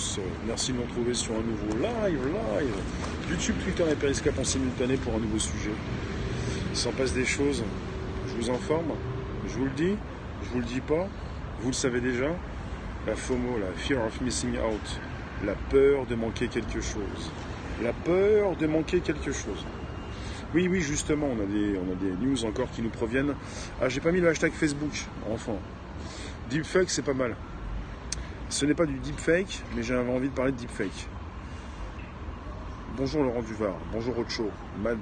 [0.00, 0.20] tous.
[0.46, 2.74] Merci de nous retrouver sur un nouveau live, live.
[3.28, 5.72] YouTube, Twitter et Periscope en simultané pour un nouveau sujet.
[6.70, 7.62] Il s'en passe des choses.
[8.26, 8.92] Je vous informe,
[9.46, 9.96] je vous le dis,
[10.44, 11.08] je vous le dis pas,
[11.60, 12.30] vous le savez déjà.
[13.06, 15.00] La FOMO, la Fear of Missing Out,
[15.44, 17.30] la peur de manquer quelque chose.
[17.82, 19.64] La peur de manquer quelque chose.
[20.54, 23.34] Oui, oui, justement, on a des, on a des news encore qui nous proviennent.
[23.80, 25.54] Ah, j'ai pas mis le hashtag Facebook, enfin.
[26.50, 27.36] Deepfake, c'est pas mal.
[28.50, 31.06] Ce n'est pas du deepfake, mais j'avais envie de parler de deepfake.
[32.96, 34.50] Bonjour Laurent Duvard, bonjour Ocho,
[34.82, 34.98] Mad,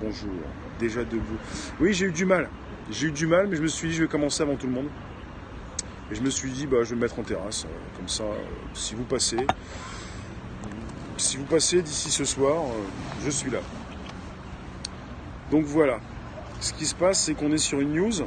[0.00, 0.32] bonjour,
[0.80, 1.36] déjà debout.
[1.78, 2.48] Oui, j'ai eu du mal.
[2.90, 4.72] J'ai eu du mal, mais je me suis dit, je vais commencer avant tout le
[4.72, 4.88] monde.
[6.10, 8.24] Et je me suis dit, bah, je vais me mettre en terrasse, euh, comme ça,
[8.24, 8.38] euh,
[8.72, 9.46] si vous passez,
[11.18, 12.82] si vous passez d'ici ce soir, euh,
[13.26, 13.60] je suis là.
[15.50, 16.00] Donc voilà.
[16.60, 18.26] Ce qui se passe, c'est qu'on est sur une news.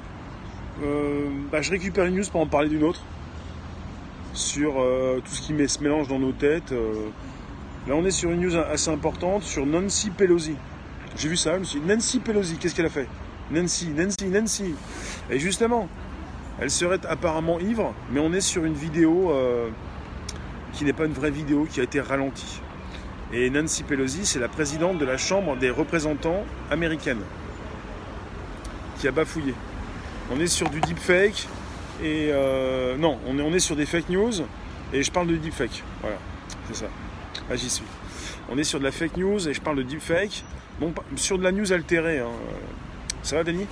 [1.52, 3.02] Bah, je récupère une news pour en parler d'une autre.
[4.34, 6.72] Sur tout ce qui se mélange dans nos têtes.
[7.88, 10.56] Là, on est sur une news assez importante sur Nancy Pelosi.
[11.18, 13.08] J'ai vu ça, je me suis dit, Nancy Pelosi, qu'est-ce qu'elle a fait?
[13.52, 14.76] Nancy, Nancy, Nancy.
[15.32, 15.90] Et justement,
[16.60, 19.34] elle serait apparemment ivre, mais on est sur une vidéo
[20.74, 22.62] qui n'est pas une vraie vidéo, qui a été ralentie.
[23.34, 27.22] Et Nancy Pelosi, c'est la présidente de la Chambre des représentants américaine
[29.00, 29.54] qui a bafouillé.
[30.32, 31.48] On est sur du deepfake
[32.04, 34.34] et euh, non, on est, sur des fake news
[34.94, 35.84] et je parle de deepfake.
[36.02, 36.18] Voilà,
[36.68, 36.88] c'est ça.
[37.50, 37.86] Ah, j'y suis.
[38.50, 40.44] On est sur de la fake news et je parle de deepfake.
[40.80, 42.20] Bon, sur de la news altérée.
[42.20, 42.32] Hein.
[43.22, 43.68] Ça va, Denis?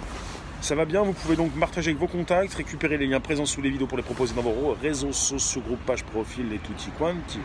[0.60, 3.62] Ça va bien, vous pouvez donc partager avec vos contacts, récupérer les liens présents sous
[3.62, 7.40] les vidéos pour les proposer dans vos réseaux sociaux, groupes, pages, profils et tutti quanti.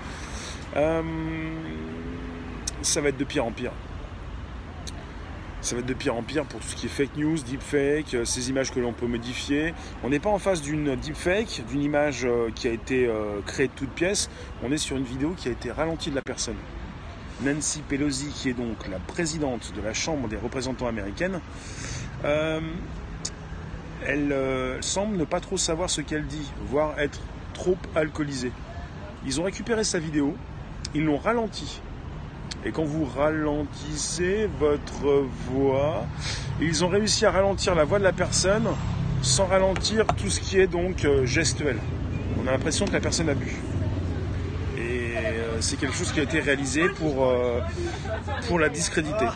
[0.77, 1.03] Euh,
[2.81, 3.73] ça va être de pire en pire.
[5.63, 8.15] Ça va être de pire en pire pour tout ce qui est fake news, deepfake,
[8.15, 9.75] euh, ces images que l'on peut modifier.
[10.03, 13.69] On n'est pas en face d'une deepfake, d'une image euh, qui a été euh, créée
[13.69, 14.29] de toutes pièces.
[14.65, 16.57] On est sur une vidéo qui a été ralentie de la personne.
[17.45, 21.41] Nancy Pelosi, qui est donc la présidente de la Chambre des représentants américaine,
[24.05, 24.37] elle
[24.81, 27.21] semble ne pas trop savoir ce qu'elle dit, voire être
[27.55, 28.53] trop alcoolisée.
[29.27, 30.37] Ils ont récupéré sa vidéo,
[30.95, 31.81] ils l'ont ralentie
[32.65, 36.07] et quand vous ralentissez votre voix,
[36.61, 38.69] ils ont réussi à ralentir la voix de la personne
[39.21, 41.79] sans ralentir tout ce qui est donc euh, gestuel.
[42.43, 43.57] On a l'impression que la personne a bu.
[44.77, 47.61] Et euh, c'est quelque chose qui a été réalisé pour, euh,
[48.47, 49.27] pour la discréditer.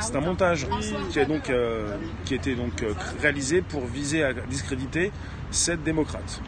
[0.00, 0.66] C'est un montage
[1.10, 1.50] qui a, donc,
[2.24, 2.84] qui a été donc
[3.20, 5.12] réalisé pour viser à discréditer
[5.50, 6.40] cette démocrate.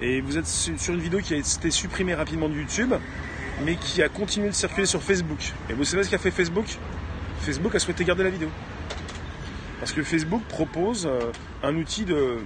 [0.00, 2.92] Et vous êtes sur une vidéo qui a été supprimée rapidement de YouTube
[3.60, 5.52] mais qui a continué de circuler sur Facebook.
[5.70, 6.66] Et vous savez ce qu'a fait Facebook?
[7.40, 8.48] Facebook a souhaité garder la vidéo.
[9.80, 12.38] Parce que Facebook propose euh, un outil de,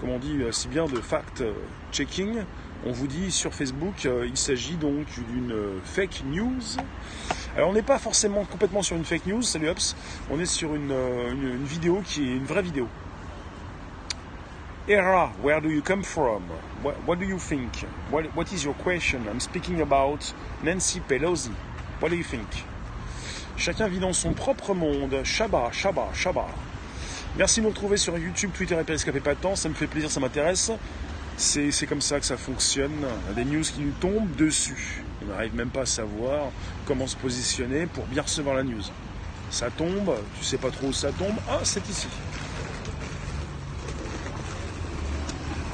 [0.00, 2.38] comment on dit euh, si bien, de fact-checking.
[2.84, 6.60] On vous dit sur Facebook, euh, il s'agit donc d'une fake news.
[7.56, 9.94] Alors on n'est pas forcément complètement sur une fake news, salut Hops,
[10.30, 12.88] on est sur une vidéo qui est une vraie vidéo.
[14.88, 16.42] Era, where do you come from?
[16.82, 17.72] What, do you think?
[18.10, 19.28] What, is your question?
[19.28, 20.34] I'm speaking about
[20.64, 21.52] Nancy Pelosi.
[22.00, 22.48] What do you think?
[23.56, 25.22] Chacun vit dans son propre monde.
[25.22, 26.46] Shabba, shabba, shabba.
[27.36, 29.54] Merci de nous retrouver sur YouTube, Twitter et Periscope et pas tant.
[29.54, 30.72] Ça me fait plaisir, ça m'intéresse.
[31.36, 33.06] C'est comme ça que ça fonctionne.
[33.36, 35.04] Des news qui nous tombent dessus.
[35.22, 36.50] On n'arrive même pas à savoir
[36.86, 38.82] comment se positionner pour bien recevoir la news.
[39.48, 41.36] Ça tombe, tu sais pas trop où ça tombe.
[41.48, 42.08] Ah, c'est ici.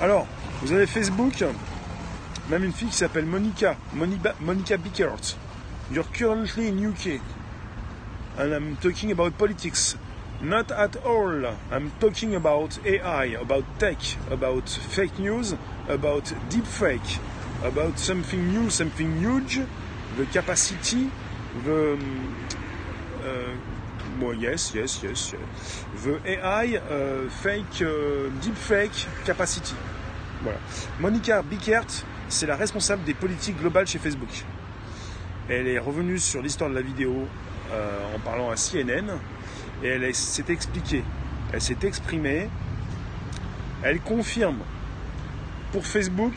[0.01, 0.29] Alors,
[0.63, 1.43] vous avez Facebook,
[2.49, 5.37] même une fille qui s'appelle Monica, Monica, Monica Bickert.
[5.91, 7.21] You're currently in UK.
[8.39, 9.97] And I'm talking about politics.
[10.41, 11.45] Not at all.
[11.73, 13.99] I'm talking about AI, about tech,
[14.31, 15.57] about fake news,
[15.89, 17.19] about deepfake,
[17.65, 19.61] about something new, something huge,
[20.17, 21.11] the capacity,
[21.65, 21.99] the
[23.25, 23.78] uh,
[24.21, 25.85] well, yes, yes, yes, yes.
[26.03, 29.75] The AI uh, fake, uh, deepfake capacity.
[30.43, 30.59] Voilà.
[31.01, 31.87] Monica Bickert,
[32.29, 34.45] c'est la responsable des politiques globales chez Facebook.
[35.49, 37.27] Elle est revenue sur l'histoire de la vidéo
[37.73, 39.19] euh, en parlant à CNN
[39.83, 41.03] et elle s'est expliquée,
[41.53, 42.49] elle s'est exprimée,
[43.83, 44.59] elle confirme
[45.73, 46.35] pour Facebook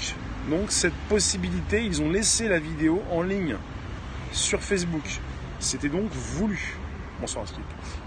[0.50, 3.58] donc cette possibilité, ils ont laissé la vidéo en ligne
[4.32, 5.20] sur Facebook.
[5.60, 6.78] C'était donc voulu.
[7.22, 7.46] Bonsoir.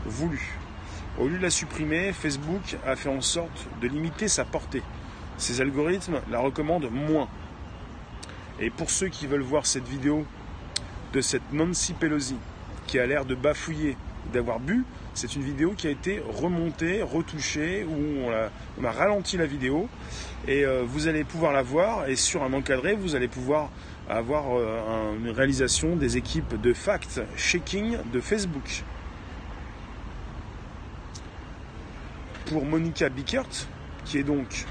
[0.07, 0.59] Voulu.
[1.21, 4.83] Au lieu de la supprimer, Facebook a fait en sorte de limiter sa portée.
[5.39, 7.29] Ces algorithmes la recommandent moins.
[8.59, 10.27] Et pour ceux qui veulent voir cette vidéo
[11.13, 12.35] de cette Nancy Pelosi
[12.89, 13.97] qui a l'air de bafouiller,
[14.33, 14.85] d'avoir bu,
[15.15, 18.29] C'est une vidéo qui a été remontée, retouchée, où
[18.81, 19.89] on a, ralenti la vidéo.
[20.49, 22.09] Et euh, vous allez pouvoir la voir.
[22.09, 23.71] Et sur un encadré, vous allez pouvoir
[24.09, 28.83] avoir euh, une réalisation des équipes de fact-checking de Facebook.
[32.47, 33.49] Pour Monica Bickert,
[34.05, 34.67] qui est donc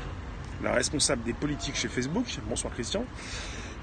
[0.62, 3.04] la responsable des politiques chez Facebook, bonsoir Christian,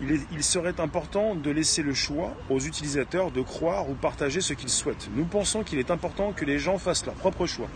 [0.01, 4.71] il, serait important de laisser le choix aux utilisateurs de croire ou partager ce qu'ils
[4.71, 5.11] souhaitent.
[5.15, 7.69] Nous pensons qu'il est important que les gens fassent leur propre choix.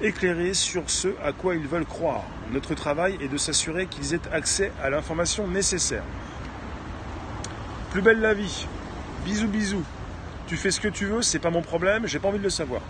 [0.00, 2.24] Éclairés sur ce à quoi ils veulent croire.
[2.52, 6.04] Notre travail est de s'assurer qu'ils aient accès à l'information nécessaire.
[7.92, 8.66] Plus belle la vie.
[9.24, 9.84] Bisous bisous.
[10.48, 12.50] Tu fais ce que tu veux, c'est pas mon problème, j'ai pas envie de le
[12.50, 12.82] savoir.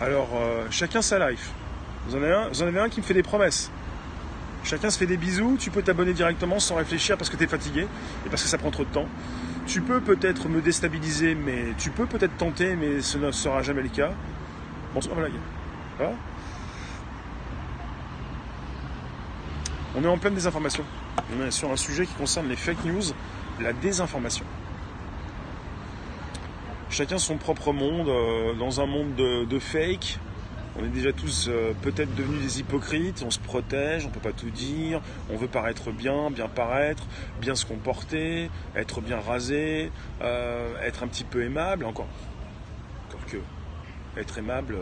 [0.00, 1.50] Alors, euh, chacun sa life.
[2.06, 2.22] Vous en,
[2.66, 3.70] avez un, qui me fait des promesses.
[4.64, 7.46] Chacun se fait des bisous, tu peux t'abonner directement sans réfléchir parce que tu es
[7.46, 7.86] fatigué
[8.26, 9.06] et parce que ça prend trop de temps.
[9.66, 13.82] Tu peux peut-être me déstabiliser, mais tu peux peut-être tenter, mais ce ne sera jamais
[13.82, 14.10] le cas.
[14.94, 15.32] Bonsoir blague.
[19.94, 20.84] On est en pleine désinformation.
[21.36, 23.02] On est sur un sujet qui concerne les fake news,
[23.60, 24.44] la désinformation.
[26.92, 30.18] Chacun son propre monde, euh, dans un monde de fake,
[30.78, 34.20] on est déjà tous euh, peut-être devenus des hypocrites, on se protège, on ne peut
[34.20, 35.00] pas tout dire,
[35.30, 37.04] on veut paraître bien, bien paraître,
[37.40, 39.90] bien se comporter, être bien rasé,
[40.20, 42.08] euh, être un petit peu aimable, encore.
[43.08, 43.38] Encore que
[44.20, 44.76] être aimable,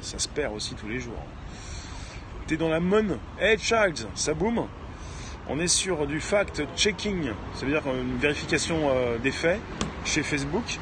[0.00, 1.24] ça se perd aussi tous les jours.
[2.46, 4.68] T'es dans la monne, hey child, ça boum.
[5.48, 8.92] On est sur du fact-checking, ça veut dire une vérification
[9.24, 9.60] des faits
[10.04, 10.78] chez Facebook,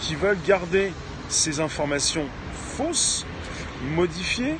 [0.00, 0.92] qui veulent garder
[1.28, 3.26] ces informations fausses
[3.94, 4.56] modifier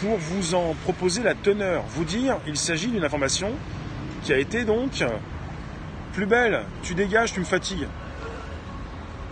[0.00, 3.52] pour vous en proposer la teneur, vous dire il s'agit d'une information
[4.22, 5.04] qui a été donc
[6.12, 7.86] plus belle, tu dégages, tu me fatigues.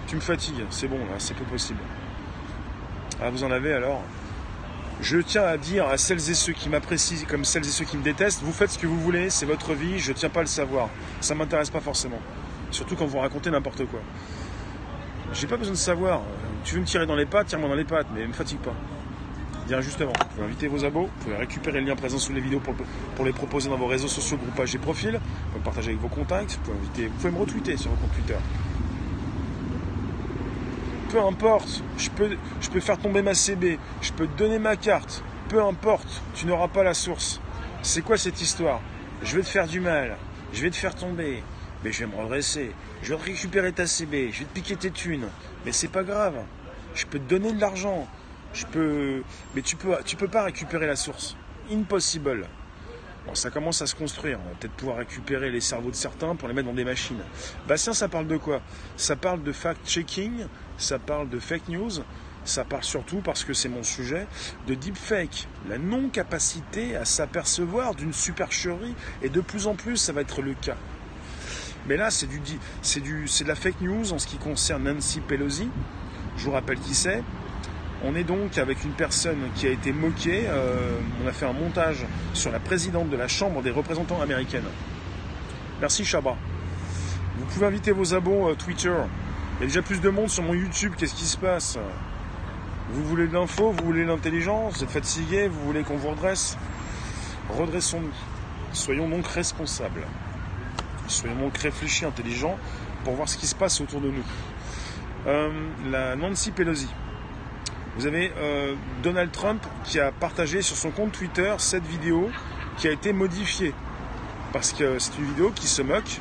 [0.07, 1.81] Tu me fatigues, c'est bon c'est peu possible.
[3.21, 4.03] Ah vous en avez alors
[5.01, 7.99] je tiens à dire à celles et ceux qui m'apprécient comme celles et ceux qui
[7.99, 10.41] me détestent, vous faites ce que vous voulez, c'est votre vie, je ne tiens pas
[10.41, 10.89] à le savoir.
[11.21, 12.19] Ça ne m'intéresse pas forcément.
[12.71, 14.01] Surtout quand vous racontez n'importe quoi.
[15.33, 16.23] J'ai pas besoin de savoir.
[16.65, 18.59] Tu veux me tirer dans les pattes, tire-moi dans les pattes, mais ne me fatigue
[18.59, 18.75] pas
[19.67, 22.41] bien justement, vous pouvez inviter vos abos, vous pouvez récupérer le lien présent sous les
[22.41, 26.01] vidéos pour, les proposer dans vos réseaux sociaux, groupages et profils, vous pouvez partager avec
[26.01, 28.37] vos contacts, vous pouvez, inviter, vous pouvez me retweeter sur vos comptes Twitter.
[31.11, 34.77] Peu importe, je peux, je peux faire tomber ma CB, je peux te donner ma
[34.77, 37.41] carte, peu importe, tu n'auras pas la source.
[37.83, 38.81] C'est quoi cette histoire?
[39.23, 40.17] Je vais te faire du mal,
[40.53, 41.43] je vais te faire tomber,
[41.83, 42.73] mais je vais me redresser,
[43.03, 45.29] je vais récupérer ta CB, je vais te piquer tes thunes,
[45.65, 46.35] mais c'est pas grave,
[46.95, 48.09] je peux te donner de l'argent,
[48.53, 49.23] je peux,
[49.55, 51.37] mais tu peux, tu peux pas récupérer la source.
[51.71, 52.47] Impossible.
[53.27, 54.39] Bon, ça commence à se construire.
[54.41, 57.21] On va peut-être pouvoir récupérer les cerveaux de certains pour les mettre dans des machines.
[57.67, 58.63] Bastien, ça parle de quoi?
[58.97, 60.47] Ça parle de fact-checking,
[60.79, 61.91] ça parle de fake news,
[62.45, 64.29] ça parle surtout, parce que c'est mon sujet,
[64.69, 65.49] de deepfake.
[65.69, 70.55] La non-capacité à s'apercevoir d'une supercherie, et de plus en plus, ça va être le
[70.55, 70.77] cas.
[71.89, 72.41] Mais là, c'est du,
[72.83, 75.69] c'est du, c'est de la fake news en ce qui concerne Nancy Pelosi.
[76.37, 77.23] Je vous rappelle qui c'est.
[78.05, 80.45] On est donc avec une personne qui a été moquée.
[80.47, 82.05] Euh, on a fait un montage
[82.35, 84.65] sur la présidente de la Chambre des représentants américaine.
[85.81, 86.37] Merci Chaba.
[87.39, 88.95] Vous pouvez inviter vos abos euh, Twitter.
[89.59, 90.93] Il y a déjà plus de monde sur mon YouTube.
[90.97, 91.79] Qu'est-ce qui se passe?
[92.91, 93.73] Vous voulez de l'info?
[93.73, 94.75] Vous voulez de l'intelligence?
[94.77, 95.49] Vous êtes fatigué?
[95.49, 96.59] Vous voulez qu'on vous redresse?
[97.49, 98.13] Redressons-nous.
[98.73, 100.03] Soyons donc responsables.
[101.09, 102.59] Soyons donc réfléchis, intelligents
[103.05, 104.25] pour voir ce qui se passe autour de nous.
[105.27, 105.51] Euh,
[105.91, 106.89] la Nancy Pelosi.
[107.97, 112.31] Vous avez euh, Donald Trump qui a partagé sur son compte Twitter cette vidéo
[112.77, 113.73] qui a été modifiée.
[114.53, 116.19] Parce que c'est une vidéo qui se moque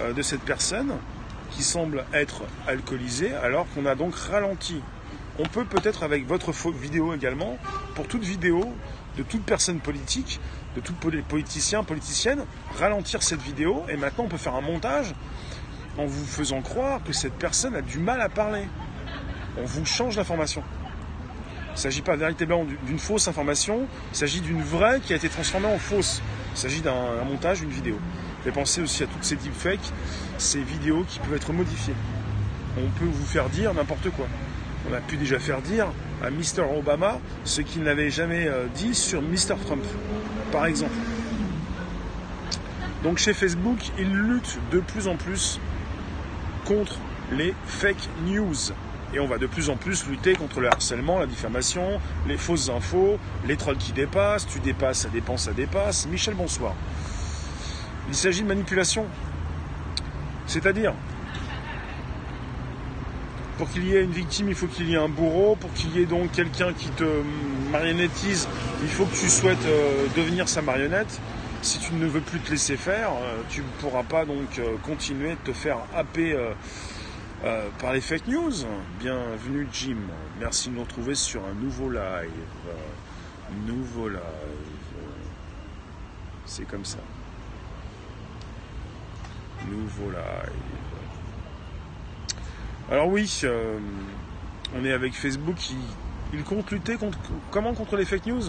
[0.00, 0.94] euh, de cette personne
[1.50, 4.80] qui semble être alcoolisée alors qu'on a donc ralenti.
[5.38, 7.58] On peut peut-être avec votre vidéo également,
[7.94, 8.72] pour toute vidéo
[9.16, 10.40] de toute personne politique,
[10.74, 10.94] de tout
[11.28, 12.44] politicien, politicienne,
[12.78, 15.14] ralentir cette vidéo et maintenant on peut faire un montage
[15.98, 18.66] en vous faisant croire que cette personne a du mal à parler.
[19.56, 20.62] On vous change l'information.
[21.68, 25.28] Il ne s'agit pas véritablement d'une fausse information, il s'agit d'une vraie qui a été
[25.28, 26.22] transformée en fausse.
[26.54, 27.98] Il s'agit d'un montage, d'une vidéo.
[28.46, 29.92] Et pensez aussi à toutes ces deepfakes,
[30.38, 31.94] ces vidéos qui peuvent être modifiées.
[32.76, 34.26] On peut vous faire dire n'importe quoi.
[34.88, 35.86] On a pu déjà faire dire
[36.22, 36.62] à Mr.
[36.76, 39.56] Obama ce qu'il n'avait jamais euh, dit sur Mr.
[39.64, 39.84] Trump,
[40.52, 40.94] par exemple.
[43.02, 45.60] Donc chez Facebook, ils luttent de plus en plus
[46.64, 46.98] contre
[47.32, 48.54] les fake news.
[49.12, 52.68] Et on va de plus en plus lutter contre le harcèlement, la diffamation, les fausses
[52.68, 56.06] infos, les trolls qui dépassent, tu dépasses, ça dépense, ça dépasse.
[56.06, 56.74] Michel, bonsoir.
[58.08, 59.06] Il s'agit de manipulation.
[60.46, 60.94] C'est-à-dire,
[63.58, 65.54] Pour qu'il y ait une victime, il faut qu'il y ait un bourreau.
[65.54, 67.04] Pour qu'il y ait donc quelqu'un qui te
[67.70, 68.48] marionnettise,
[68.82, 71.20] il faut que tu souhaites euh, devenir sa marionnette.
[71.62, 74.76] Si tu ne veux plus te laisser faire, euh, tu ne pourras pas donc euh,
[74.82, 76.36] continuer de te faire happer
[77.78, 78.52] par les fake news.
[78.98, 79.98] Bienvenue Jim.
[80.40, 82.30] Merci de nous retrouver sur un nouveau live.
[83.66, 84.18] nouveau live.
[86.46, 86.98] C'est comme ça.
[89.70, 90.83] Nouveau live.
[92.90, 93.78] Alors oui, euh,
[94.76, 95.56] on est avec Facebook.
[96.34, 97.18] Il, compte lutter contre,
[97.50, 98.42] comment contre les fake news?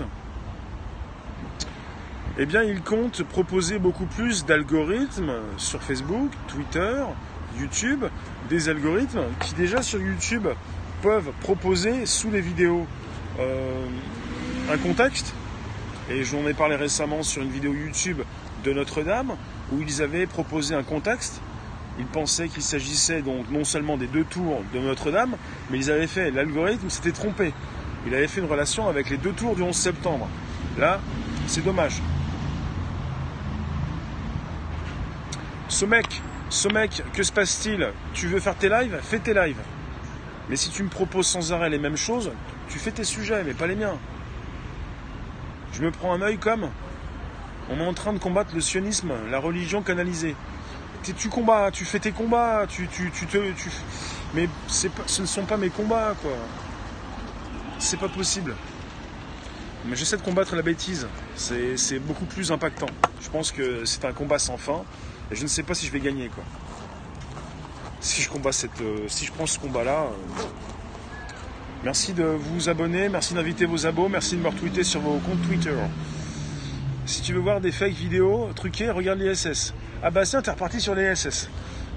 [2.38, 7.04] Eh bien, il compte proposer beaucoup plus d'algorithmes sur Facebook, Twitter,
[7.58, 8.04] YouTube,
[8.50, 10.48] des algorithmes qui déjà sur YouTube
[11.02, 12.86] peuvent proposer sous les vidéos
[13.40, 13.86] euh,
[14.70, 15.34] un contexte.
[16.10, 18.22] Et j'en ai parlé récemment sur une vidéo YouTube
[18.66, 19.38] de Notre-Dame
[19.72, 21.40] où ils avaient proposé un contexte
[21.98, 25.36] ils pensaient qu'il s'agissait donc non seulement des deux tours de Notre-Dame,
[25.70, 27.54] mais ils avaient fait, l'algorithme s'était trompé.
[28.06, 30.28] Il avait fait une relation avec les deux tours du 11 septembre.
[30.78, 31.00] Là,
[31.48, 32.02] c'est dommage.
[35.70, 37.90] Ce mec, ce mec, que se passe-t-il?
[38.14, 39.00] Tu veux faire tes lives?
[39.02, 39.62] Fais tes lives.
[40.50, 42.32] Mais si tu me proposes sans arrêt les mêmes choses,
[42.70, 43.98] tu fais tes sujets, mais pas les miens.
[45.74, 46.70] Je me prends un œil comme
[47.70, 50.36] on est en train de combattre le sionisme, la religion canalisée
[51.14, 53.70] tu combats, tu fais tes combats, tu, tu, tu te, tu,
[54.34, 56.32] mais ce ne sont pas mes combats, quoi.
[57.80, 58.56] C'est pas possible.
[59.86, 61.08] Mais j'essaie de combattre la bêtise.
[61.36, 62.90] C'est beaucoup plus impactant.
[63.22, 64.84] Je pense que c'est un combat sans fin.
[65.32, 66.44] Et je ne sais pas si je vais gagner, quoi.
[68.00, 70.04] Si je cette, euh, si je prends ce combat-là.
[70.04, 70.44] Euh,
[71.84, 75.42] merci de vous abonner, merci d'inviter vos abos, merci de me retweeter sur vos comptes
[75.48, 75.74] Twitter.
[77.06, 79.76] Si tu veux voir des fake vidéos truquées, regarde les SS.
[80.02, 81.50] Ah bah tiens, t'es reparti sur les SS.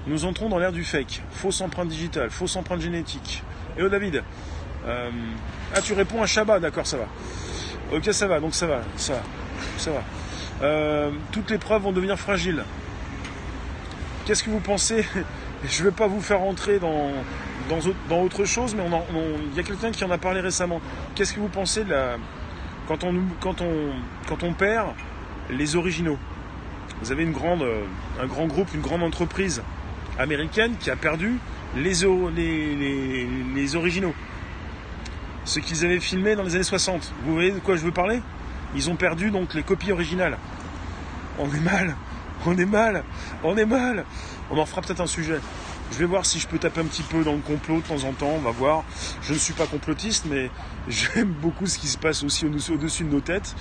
[0.05, 1.23] Nous entrons dans l'ère du fake.
[1.31, 3.43] Fausse empreinte digitale, fausse empreinte génétique.
[3.75, 4.23] Hello David.
[4.85, 5.09] Euh,
[5.73, 7.07] ah, tu réponds à Shabbat, d'accord, ça va.
[7.91, 9.13] Ok, ça va, donc ça va, ça
[9.87, 10.03] va.
[10.61, 12.63] Euh, toutes les preuves vont devenir fragiles.
[14.25, 15.03] Qu'est-ce que vous pensez
[15.67, 17.11] Je ne vais pas vous faire rentrer dans,
[17.67, 18.83] dans, autre chose, mais
[19.51, 20.79] il y a quelqu'un qui en a parlé récemment.
[21.15, 22.17] Qu'est-ce que vous pensez de la,
[22.89, 24.87] quand, on, perd
[25.51, 26.17] les originaux
[27.01, 27.85] vous avez une grande, euh,
[28.21, 29.61] un grand groupe, une grande entreprise
[30.17, 31.37] américaine qui a perdu
[31.77, 31.93] les,
[32.35, 34.13] les, les, originaux.
[35.45, 37.13] Ce qu'ils avaient filmé dans les années 60.
[37.25, 38.21] Vous voyez de quoi je veux parler?
[38.75, 40.37] Ils ont perdu donc les copies originales.
[41.37, 41.95] On est mal,
[42.45, 43.03] on est mal,
[43.43, 44.03] on est mal.
[44.51, 45.39] On en fera peut-être un sujet.
[45.91, 48.03] Je vais voir si je peux taper un petit peu dans le complot de temps
[48.03, 48.83] en temps, on va voir.
[49.21, 50.49] Je ne suis pas complotiste, mais
[50.87, 53.55] j'aime beaucoup ce qui se passe aussi au-dessus de nos têtes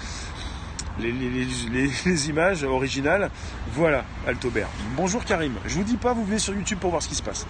[1.01, 3.31] les, images originales.
[3.73, 4.69] Voilà, Altobert.
[4.97, 5.55] Bonjour Karim.
[5.67, 7.47] Je vous dis pas, vous venez sur YouTube pour voir ce qui se passe.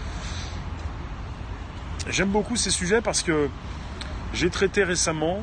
[2.09, 3.49] J'aime beaucoup ces sujets parce que
[4.33, 5.43] j'ai traité récemment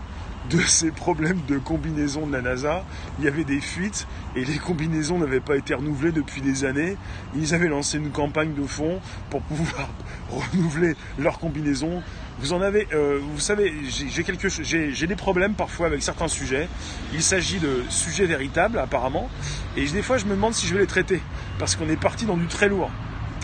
[0.50, 2.84] de ces problèmes de combinaison de la NASA.
[3.20, 6.98] Il y avait des fuites et les combinaisons n'avaient pas été renouvelées depuis des années.
[7.36, 9.00] Ils avaient lancé une campagne de fond
[9.30, 9.90] pour pouvoir
[10.30, 12.02] renouveler leurs combinaisons.
[12.40, 16.68] Vous en avez, euh, vous savez, j'ai des problèmes parfois avec certains sujets.
[17.14, 19.30] Il s'agit de sujets véritables apparemment,
[19.78, 21.22] et des fois je me demande si je vais les traiter
[21.58, 22.92] parce qu'on est parti dans du très lourd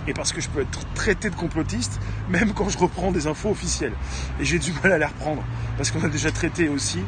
[0.07, 3.49] et parce que je peux être traité de complotiste même quand je reprends des infos
[3.49, 3.93] officielles.
[4.39, 5.43] Et j'ai du mal à les reprendre
[5.77, 6.99] parce qu'on a déjà traité aussi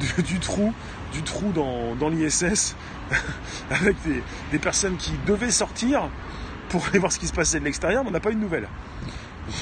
[0.00, 0.72] du, trou,
[1.12, 2.76] du trou dans, l'ISS
[3.70, 3.96] avec
[4.50, 6.08] des, personnes qui devaient sortir
[6.68, 8.40] pour aller voir ce qui se passait de l'extérieur, mais on n'a pas eu de
[8.40, 8.68] nouvelles.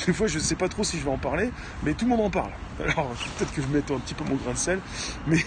[0.06, 1.50] Des fois, je ne sais pas trop si je vais en parler,
[1.82, 2.52] mais tout le monde en parle.
[2.80, 4.78] Alors, peut-être que je mette un petit peu mon grain de sel,
[5.26, 5.44] mais,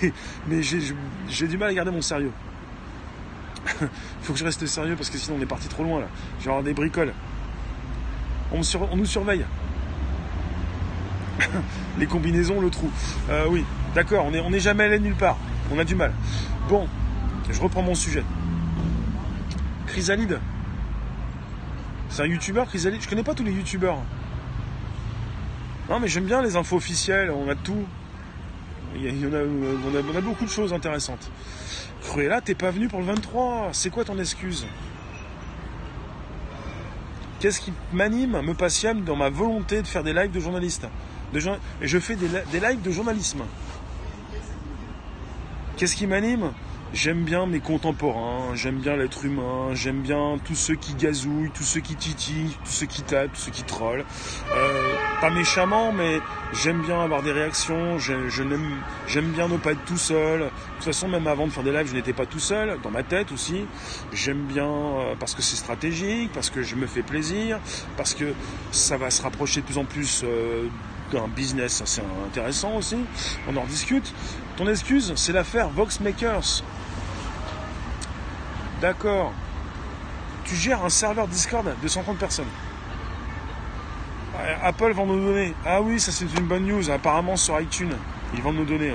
[0.47, 2.31] mais j'ai du mal à garder mon sérieux.
[3.81, 3.87] Il
[4.23, 6.07] faut que je reste sérieux parce que sinon on est parti trop loin là.
[6.39, 7.13] Je vais avoir des bricoles
[8.53, 9.45] on, nous surveille.
[11.99, 12.89] les combinaisons, le trou.
[13.29, 15.37] Euh, oui, d'accord, on n'est on est jamais allé nulle part.
[15.71, 16.13] On a du mal.
[16.69, 16.87] Bon,
[17.49, 18.23] je reprends mon sujet.
[19.87, 20.39] Chrysalide.
[22.09, 23.01] C'est un youtubeur, Chrysalide?
[23.01, 23.97] Je connais pas tous les youtubeurs.
[25.89, 27.85] Non, mais j'aime bien les infos officielles, on a tout.
[28.95, 31.31] Y a, on, a, beaucoup de choses intéressantes.
[32.01, 33.69] Cruella, t'es pas venu pour le 23.
[33.73, 34.67] C'est quoi ton excuse?
[37.43, 40.87] Qu'est-ce qui m'anime, me passionne dans ma volonté de faire des lives de journaliste
[41.35, 41.39] Et
[41.87, 42.29] je fais des,
[42.61, 43.43] lives de journalisme.
[45.75, 46.53] Qu'est-ce qui m'anime?
[46.93, 51.63] J'aime bien mes contemporains, j'aime bien l'être humain, j'aime bien tous ceux qui gazouillent, tous
[51.63, 54.05] ceux qui titillent, tous ceux qui tapent, tous ceux qui trollent.
[54.55, 56.19] Euh, pas méchamment, mais
[56.53, 60.41] j'aime bien avoir des réactions, je, j'aime bien ne pas être tout seul.
[60.41, 60.45] De
[60.75, 63.01] toute façon, même avant de faire des lives, je n'étais pas tout seul, dans ma
[63.01, 63.65] tête aussi.
[64.13, 67.59] J'aime bien euh, parce que c'est stratégique, parce que je me fais plaisir,
[67.97, 68.35] parce que
[68.71, 70.67] ça va se rapprocher de plus en plus euh,
[71.11, 72.97] d'un business assez intéressant aussi.
[73.47, 74.13] On en discute.
[74.57, 76.63] Ton excuse, c'est l'affaire Voxmakers.
[78.83, 79.31] D'accord.
[80.43, 82.49] Tu gères un serveur Discord de 130 personnes.
[84.61, 85.53] Apple va nous donner.
[85.65, 86.91] Ah oui, ça c'est une bonne news.
[86.91, 87.93] Apparemment sur iTunes,
[88.33, 88.91] ils vont nous donner.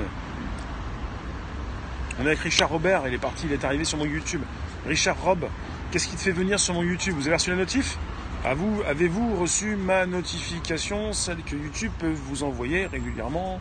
[2.20, 4.42] On est avec Richard Robert, il est parti, il est arrivé sur mon YouTube.
[4.86, 5.46] Richard Rob,
[5.90, 7.14] qu'est-ce qui te fait venir sur mon YouTube?
[7.16, 7.96] Vous avez reçu la notif?
[8.44, 13.58] Avez-vous reçu ma notification, celle que YouTube peut vous envoyer régulièrement?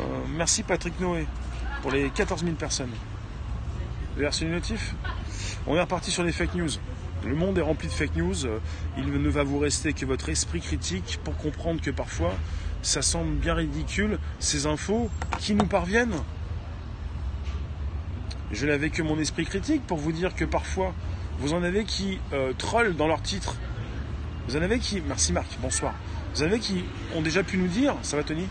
[0.00, 0.02] Euh,
[0.36, 1.28] Merci Patrick Noé
[1.82, 2.90] pour les 14 000 personnes.
[4.18, 4.96] Vous avez reçu une notif?
[5.68, 6.70] On est reparti sur les fake news.
[7.26, 8.34] Le monde est rempli de fake news.
[8.96, 12.32] Il ne va vous rester que votre esprit critique pour comprendre que parfois,
[12.80, 16.16] ça semble bien ridicule, ces infos qui nous parviennent.
[18.50, 20.94] Je n'avais que mon esprit critique pour vous dire que parfois,
[21.38, 23.56] vous en avez qui euh, trollent dans leur titre.
[24.48, 25.02] Vous en avez qui...
[25.06, 25.92] Merci Marc, bonsoir.
[26.34, 26.84] Vous en avez qui
[27.14, 28.46] ont déjà pu nous dire, ça va Tony?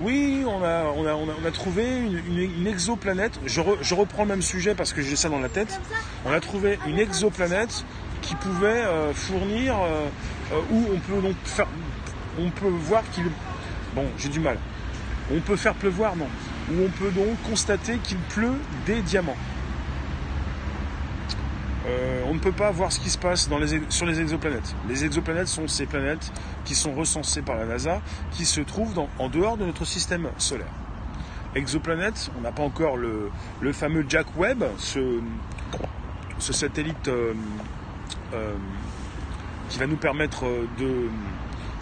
[0.00, 3.40] Oui, on a, on a, on a, trouvé une, exoplanète.
[3.46, 5.80] Je, reprends le même sujet parce que j'ai ça dans la tête.
[6.24, 7.84] On a trouvé une exoplanète
[8.22, 10.06] qui pouvait euh, fournir, euh,
[10.52, 11.66] euh, où on peut donc faire,
[12.38, 13.24] on peut voir qu'il,
[13.94, 14.58] bon, j'ai du mal.
[15.34, 16.28] On peut faire pleuvoir, non.
[16.70, 19.36] Où on peut donc constater qu'il pleut des diamants.
[21.88, 23.48] Euh, on ne peut pas voir ce qui se passe
[23.88, 24.74] sur les exoplanètes.
[24.88, 26.32] Les exoplanètes sont ces planètes
[26.64, 28.00] qui sont recensées par la NASA,
[28.32, 30.72] qui se trouvent en dehors de notre système solaire.
[31.54, 33.30] Exoplanète, on n'a pas encore le,
[33.72, 35.20] fameux Jack Webb, ce,
[36.38, 37.32] satellite euh,
[38.34, 38.54] euh,
[39.70, 40.44] qui va nous permettre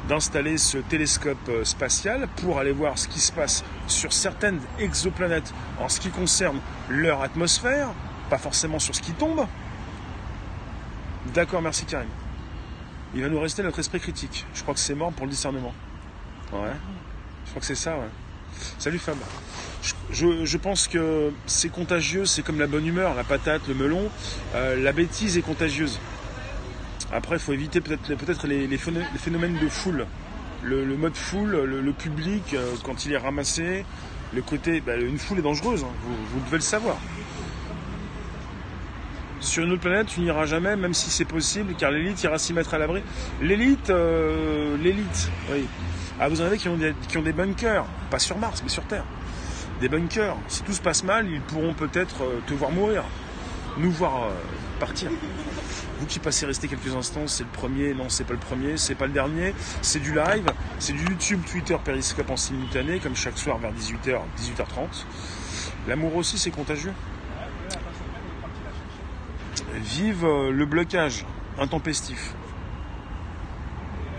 [0.08, 5.88] d'installer ce télescope spatial pour aller voir ce qui se passe sur certaines exoplanètes en
[5.88, 7.88] ce qui concerne leur atmosphère,
[8.30, 9.46] pas forcément sur ce qui tombe,
[11.35, 12.09] D'accord, merci Karim.
[13.14, 14.47] Il va nous rester notre esprit critique.
[14.54, 15.75] Je crois que c'est mort pour le discernement.
[16.52, 16.73] Ouais.
[17.45, 18.09] Je crois que c'est ça, ouais.
[18.78, 19.16] Salut Fab.
[20.11, 24.11] Je, pense que c'est contagieux, c'est comme la bonne humeur, la patate, le melon.
[24.54, 26.00] Euh, la bêtise est contagieuse.
[27.12, 30.06] Après, il faut éviter peut-être peut les, phénomènes de foule.
[30.62, 33.84] Le, mode foule, le, public, euh, quand il est ramassé,
[34.34, 34.80] le côté.
[34.80, 35.93] Bah, une foule est dangereuse, hein.
[36.32, 36.97] vous devez le savoir.
[39.40, 42.52] Sur une autre planète, tu n'iras jamais, même si c'est possible, car l'élite ira s'y
[42.52, 43.02] mettre à l'abri.
[43.42, 45.66] L'élite, euh, l'élite, oui.
[46.18, 49.04] Ah, vous en avez qui ont, des, bunkers, pas sur Mars, mais sur Terre.
[49.80, 50.36] Des bunkers.
[50.49, 53.04] Si tout se passe mal, ils pourront peut-être euh, te voir mourir,
[53.76, 54.30] nous voir euh,
[54.80, 55.10] partir.
[56.00, 58.94] Vous qui passez rester quelques instants, c'est le premier, non, c'est pas le premier, c'est
[58.94, 60.46] pas le dernier, c'est du live,
[60.78, 65.04] c'est du YouTube, Twitter, Periscope en simultané, comme chaque soir vers 18h, 18h30.
[65.88, 66.92] L'amour aussi, c'est contagieux.
[69.75, 71.25] Vive euh, le blocage
[71.58, 72.34] intempestif.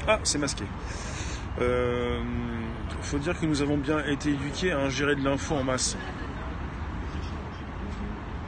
[0.07, 0.63] Ah, c'est masqué.
[1.61, 2.21] Euh,
[3.01, 5.97] faut dire que nous avons bien été éduqués à ingérer de l'info en masse.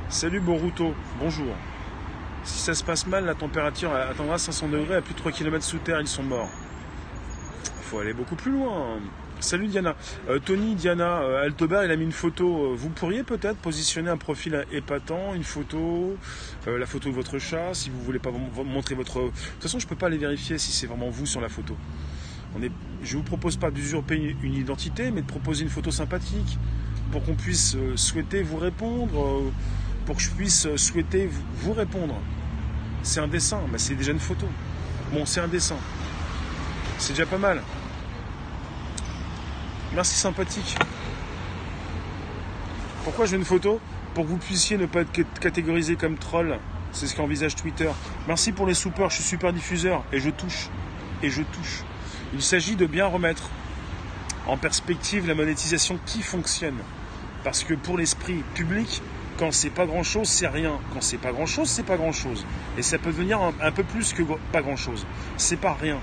[0.09, 1.53] Salut Boruto, bonjour.
[2.43, 5.63] Si ça se passe mal, la température atteindra 500 degrés à plus de 3 km
[5.63, 6.49] sous terre, ils sont morts.
[7.83, 8.99] Faut aller beaucoup plus loin.
[9.39, 9.95] Salut Diana.
[10.27, 12.73] Euh, Tony, Diana, euh, Altober, il a mis une photo.
[12.73, 16.17] Euh, vous pourriez peut-être positionner un profil épatant, une photo,
[16.67, 19.21] la photo de votre chat, si vous voulez pas montrer votre.
[19.21, 21.77] De toute façon, je peux pas aller vérifier si c'est vraiment vous sur la photo.
[23.01, 26.57] Je vous propose pas d'usurper une identité, mais de proposer une photo sympathique
[27.11, 29.51] pour qu'on puisse souhaiter vous répondre,
[30.05, 32.15] pour que je puisse souhaiter vous répondre.
[33.03, 34.47] C'est un dessin, mais c'est déjà une photo.
[35.13, 35.77] Bon, c'est un dessin.
[36.97, 37.61] C'est déjà pas mal.
[39.93, 40.77] Merci sympathique.
[43.03, 43.79] Pourquoi j'ai une photo
[44.13, 46.59] Pour que vous puissiez ne pas être catégorisé comme troll.
[46.91, 47.89] C'est ce qu'envisage Twitter.
[48.27, 50.69] Merci pour les soupers, je suis super diffuseur et je touche.
[51.23, 51.83] Et je touche.
[52.33, 53.49] Il s'agit de bien remettre
[54.45, 56.77] en perspective la monétisation qui fonctionne.
[57.43, 59.01] Parce que pour l'esprit public,
[59.37, 60.73] quand c'est pas grand chose, c'est rien.
[60.93, 62.45] Quand c'est pas grand chose, c'est pas grand chose.
[62.77, 64.21] Et ça peut devenir un, peu plus que
[64.51, 65.05] pas grand chose.
[65.37, 65.97] C'est pas rien.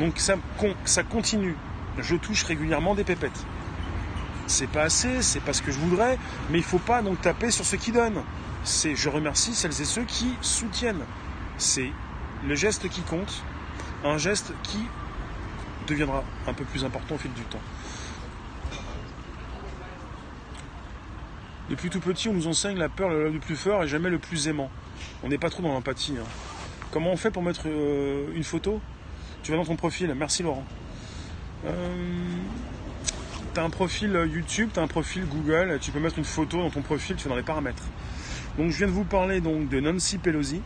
[0.00, 0.36] Donc ça,
[0.84, 1.54] ça continue
[2.02, 3.44] je touche régulièrement des pépettes.
[4.46, 6.18] C'est pas assez, c'est pas ce que je voudrais,
[6.50, 8.22] mais il faut pas donc taper sur ce qui donne.
[8.64, 11.04] C'est je remercie celles et ceux qui soutiennent.
[11.58, 11.90] C'est
[12.46, 13.42] le geste qui compte,
[14.04, 14.78] un geste qui
[15.86, 17.60] deviendra un peu plus important au fil du temps.
[21.68, 24.48] Depuis tout petit, on nous enseigne la peur, le plus fort et jamais le plus
[24.48, 24.70] aimant.
[25.22, 26.14] On n'est pas trop dans l'empathie.
[26.18, 26.24] Hein.
[26.90, 28.80] Comment on fait pour mettre euh, une photo?
[29.42, 30.12] Tu vas dans ton profil.
[30.16, 30.64] Merci Laurent.
[31.66, 31.70] Euh,
[33.54, 36.58] tu as un profil YouTube, tu as un profil Google, tu peux mettre une photo
[36.58, 37.82] dans ton profil, tu vas dans les paramètres.
[38.58, 40.62] Donc je viens de vous parler donc de Nancy Pelosi.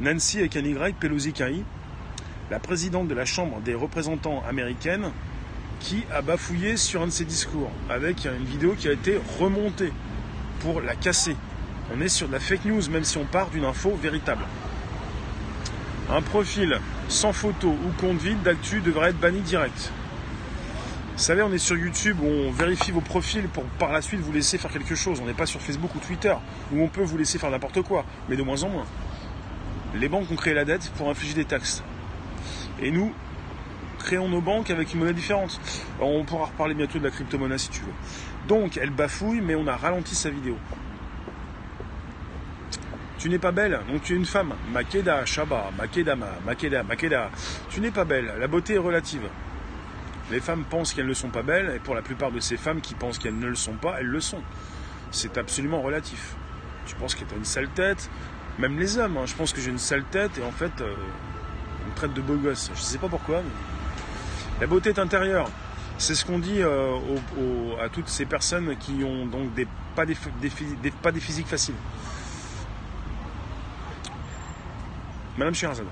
[0.00, 1.62] Nancy avec un Y, Pelosi Kai,
[2.50, 5.12] la présidente de la Chambre des représentants américaine,
[5.80, 9.92] qui a bafouillé sur un de ses discours avec une vidéo qui a été remontée
[10.60, 11.36] pour la casser.
[11.94, 14.44] On est sur de la fake news, même si on part d'une info véritable.
[16.10, 19.92] Un profil sans photo ou compte vide d'actu devrait être banni direct.
[21.14, 24.20] Vous savez, on est sur YouTube où on vérifie vos profils pour par la suite
[24.20, 25.20] vous laisser faire quelque chose.
[25.22, 26.34] On n'est pas sur Facebook ou Twitter
[26.72, 28.86] où on peut vous laisser faire n'importe quoi, mais de moins en moins.
[29.94, 31.82] Les banques ont créé la dette pour infliger des taxes.
[32.80, 33.12] Et nous,
[33.98, 35.60] créons nos banques avec une monnaie différente.
[36.00, 37.92] on pourra reparler bientôt de la crypto-monnaie si tu veux.
[38.48, 40.56] Donc, elle bafouille, mais on a ralenti sa vidéo.
[43.22, 44.52] Tu n'es pas belle, donc tu es une femme.
[44.72, 47.30] Makeda, Shaba, Makedama, Makeda, Makeda.
[47.70, 49.22] Tu n'es pas belle, la beauté est relative.
[50.32, 52.80] Les femmes pensent qu'elles ne sont pas belles, et pour la plupart de ces femmes
[52.80, 54.42] qui pensent qu'elles ne le sont pas, elles le sont.
[55.12, 56.34] C'est absolument relatif.
[56.84, 58.10] Tu penses que tu as une sale tête,
[58.58, 59.26] même les hommes, hein.
[59.26, 60.92] je pense que j'ai une sale tête, et en fait, euh,
[61.84, 62.72] on me traite de beau gosse.
[62.74, 63.44] Je ne sais pas pourquoi,
[64.60, 65.48] la beauté est intérieure.
[65.96, 66.96] C'est ce qu'on dit euh,
[67.80, 69.50] à toutes ces personnes qui ont donc
[69.94, 70.16] pas, des,
[71.00, 71.76] pas des physiques faciles.
[75.36, 75.86] Madame Sherazade.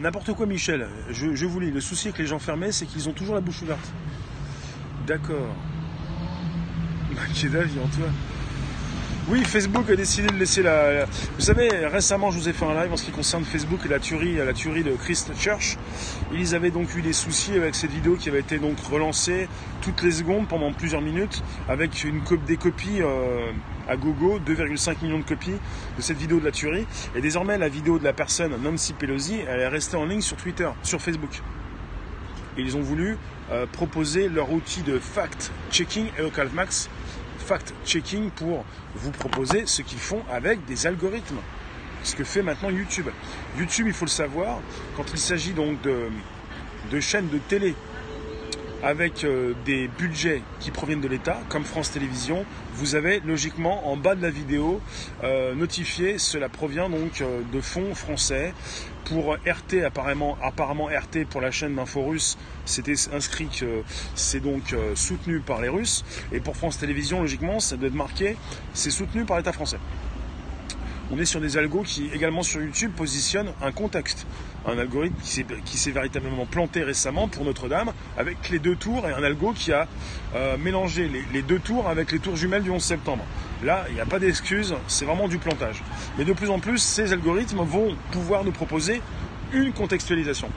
[0.00, 0.88] N'importe quoi, Michel.
[1.10, 1.70] Je, je vous lis.
[1.70, 3.92] Le souci avec les gens fermés, c'est qu'ils ont toujours la bouche ouverte.
[5.06, 5.54] D'accord.
[7.14, 8.06] En toi
[9.28, 11.04] oui, Facebook a décidé de laisser la.
[11.04, 13.88] Vous savez, récemment, je vous ai fait un live en ce qui concerne Facebook et
[13.88, 15.78] la tuerie, la tuerie de Christ Church.
[16.32, 19.48] Ils avaient donc eu des soucis avec cette vidéo qui avait été donc relancée
[19.80, 23.52] toutes les secondes pendant plusieurs minutes avec une des copies euh,
[23.88, 25.54] à gogo, 2,5 millions de copies
[25.96, 26.86] de cette vidéo de la tuerie.
[27.14, 30.36] Et désormais, la vidéo de la personne Nancy Pelosi, elle est restée en ligne sur
[30.36, 31.42] Twitter, sur Facebook.
[32.58, 33.16] Ils ont voulu
[33.50, 36.90] euh, proposer leur outil de fact-checking et Max
[37.42, 41.40] fact-checking pour vous proposer ce qu'ils font avec des algorithmes.
[42.04, 43.08] Ce que fait maintenant YouTube.
[43.58, 44.60] YouTube, il faut le savoir,
[44.96, 46.08] quand il s'agit donc de,
[46.90, 47.74] de chaînes de télé
[48.82, 53.96] avec euh, des budgets qui proviennent de l'État, comme France Télévisions, vous avez logiquement en
[53.96, 54.80] bas de la vidéo
[55.22, 58.52] euh, notifié cela provient donc euh, de fonds français.
[59.04, 63.82] Pour RT, apparemment, apparemment RT pour la chaîne d'info russe, c'était inscrit que
[64.14, 66.04] c'est donc soutenu par les Russes.
[66.30, 68.36] Et pour France Télévisions, logiquement, ça doit être marqué,
[68.72, 69.78] c'est soutenu par l'État français
[71.12, 74.26] on est sur des algos qui également sur YouTube positionnent un contexte.
[74.66, 75.16] Un algorithme
[75.64, 79.72] qui s'est véritablement planté récemment pour Notre-Dame avec les deux tours et un algo qui
[79.72, 79.86] a
[80.34, 83.24] euh, mélangé les, deux tours avec les tours jumelles du 11 septembre.
[83.62, 85.82] Là, il n'y a pas d'excuse, c'est vraiment du plantage.
[86.16, 89.02] Mais de plus en plus, ces algorithmes vont pouvoir nous proposer
[89.52, 90.48] une contextualisation.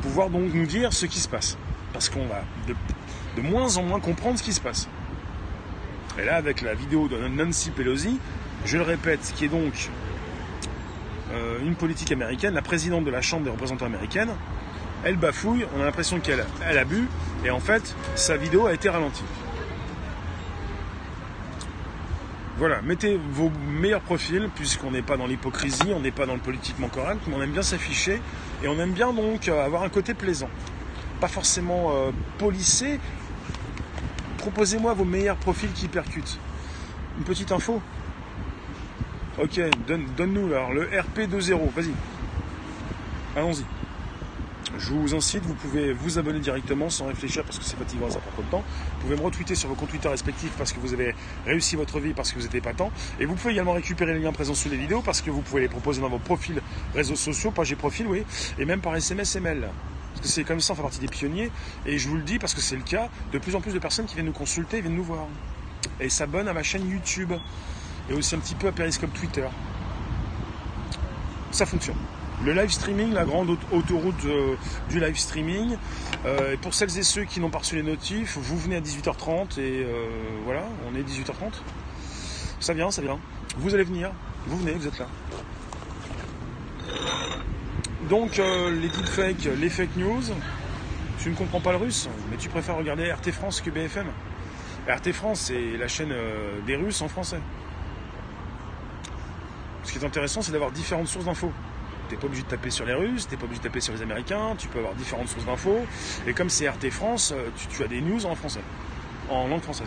[0.00, 1.58] Pouvoir donc nous dire ce qui se passe.
[1.92, 2.74] Parce qu'on va de,
[3.36, 4.88] de moins en moins comprendre ce qui se passe.
[6.18, 8.18] Et là, avec la vidéo de Nancy Pelosi,
[8.64, 9.90] je le répète, qui est donc
[11.32, 14.30] euh, une politique américaine, la présidente de la Chambre des représentants américaine,
[15.04, 17.06] elle bafouille, on a l'impression qu'elle elle a bu,
[17.44, 19.24] et en fait, sa vidéo a été ralentie.
[22.56, 23.50] Voilà, mettez vos
[23.80, 27.34] meilleurs profils, puisqu'on n'est pas dans l'hypocrisie, on n'est pas dans le politiquement correct, mais
[27.34, 28.22] on aime bien s'afficher,
[28.62, 30.48] et on aime bien donc euh, avoir un côté plaisant.
[31.20, 33.00] Pas forcément euh, polissé.
[34.38, 36.38] Proposez-moi vos meilleurs profils qui percutent.
[37.18, 37.82] Une petite info,
[39.36, 41.90] Ok, donne-nous alors le RP20, vas-y.
[43.34, 43.64] Allons-y.
[44.78, 48.20] Je vous incite, vous pouvez vous abonner directement sans réfléchir parce que c'est fatigant, ça
[48.20, 48.62] prend trop de temps.
[48.94, 51.16] Vous pouvez me retweeter sur vos comptes Twitter respectifs parce que vous avez
[51.46, 52.92] réussi votre vie, parce que vous pas tant.
[53.18, 55.62] Et vous pouvez également récupérer les liens présents sous les vidéos parce que vous pouvez
[55.62, 56.62] les proposer dans vos profils
[56.94, 58.22] réseaux sociaux, page et profil, oui,
[58.60, 59.68] et même par SMS mail.
[60.14, 61.50] Parce que c'est comme ça, on fait partie des pionniers.
[61.86, 63.80] Et je vous le dis parce que c'est le cas, de plus en plus de
[63.80, 65.26] personnes qui viennent nous consulter, viennent nous voir.
[65.98, 67.32] Et s'abonnent à ma chaîne YouTube
[68.10, 69.46] et aussi un petit peu à Periscope Twitter.
[71.50, 71.96] Ça fonctionne.
[72.44, 74.56] Le live streaming, la grande autoroute euh,
[74.90, 75.76] du live streaming.
[76.26, 78.80] Euh, et pour celles et ceux qui n'ont pas reçu les notifs, vous venez à
[78.80, 80.08] 18h30 et euh,
[80.44, 81.52] voilà, on est 18h30.
[82.60, 83.18] Ça vient, ça vient.
[83.56, 84.10] Vous allez venir,
[84.46, 85.06] vous venez, vous êtes là.
[88.10, 90.22] Donc les deepfakes, les fake news,
[91.18, 94.06] tu ne comprends pas le russe, mais tu préfères regarder RT France que BFM.
[94.88, 96.12] RT France, c'est la chaîne
[96.66, 97.40] des Russes en français.
[99.94, 101.52] Qui est intéressant, c'est d'avoir différentes sources d'infos.
[102.10, 103.92] n'es pas obligé de taper sur les Russes, tu n'es pas obligé de taper sur
[103.92, 105.86] les Américains, tu peux avoir différentes sources d'infos.
[106.26, 108.62] Et comme c'est RT France, euh, tu, as des news en français,
[109.30, 109.86] en langue française.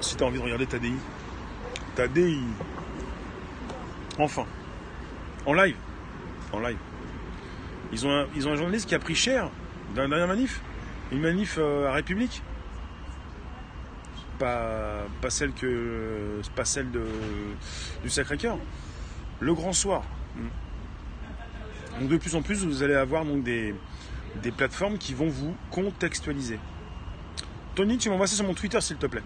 [0.00, 0.94] Si tu as envie de regarder ta DI.
[1.96, 2.38] Ta DI.
[4.16, 4.46] Enfin.
[5.44, 5.76] En live.
[6.52, 6.78] En live.
[7.90, 9.50] Ils ont un, ils ont un journaliste qui a pris cher
[9.96, 10.60] dans la dernière manif.
[11.10, 12.44] Une manif euh, à République
[14.40, 17.04] pas, celle que pas celle de,
[18.02, 18.58] du Sacré-Cœur.
[19.38, 20.02] Le Grand Soir.
[22.00, 23.74] Donc de plus en plus, vous allez avoir donc des,
[24.42, 26.58] des plateformes qui vont vous contextualiser.
[27.74, 29.22] Tony, tu m'envoies ça sur mon Twitter s'il te plaît.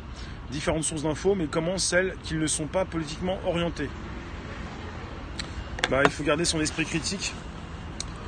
[0.50, 3.88] Différentes sources d'infos, mais comment celles qui ne sont pas politiquement orientées?
[5.90, 7.32] Bah, Il faut garder son esprit critique.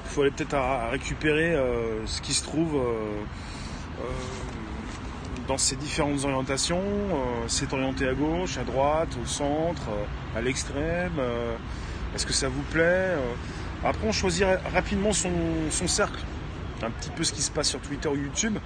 [0.05, 3.23] Il faut aller peut-être à, récupérer euh, ce qui se trouve euh,
[4.01, 4.46] euh,
[5.47, 6.81] dans ces différentes orientations.
[6.81, 11.13] Euh, c'est orienté à gauche, à droite, au centre, euh, à l'extrême.
[11.19, 11.55] Euh,
[12.15, 13.15] est-ce que ça vous plaît
[13.85, 15.31] Après, on choisit rapidement son,
[15.87, 16.25] cercle.
[16.83, 18.59] Un petit peu ce qui se passe sur Twitter ou YouTube.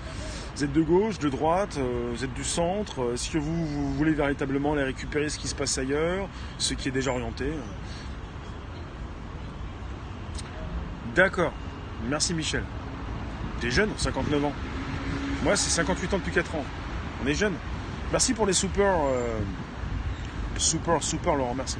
[0.56, 1.78] Vous êtes de gauche, de droite,
[2.12, 3.12] vous êtes du centre.
[3.14, 6.92] Est-ce que vous, voulez véritablement aller récupérer ce qui se passe ailleurs, ce qui est
[6.92, 7.46] déjà orienté?
[11.14, 11.52] D'accord.
[12.08, 12.62] Merci Michel.
[13.60, 14.52] T'es jeune, 59 ans.
[15.42, 16.64] Moi, c'est 58 ans depuis 4 ans.
[17.24, 17.54] On est jeune.
[18.12, 18.92] Merci pour les super.
[19.06, 19.38] Euh,
[20.58, 21.78] super, super, Laurent, merci.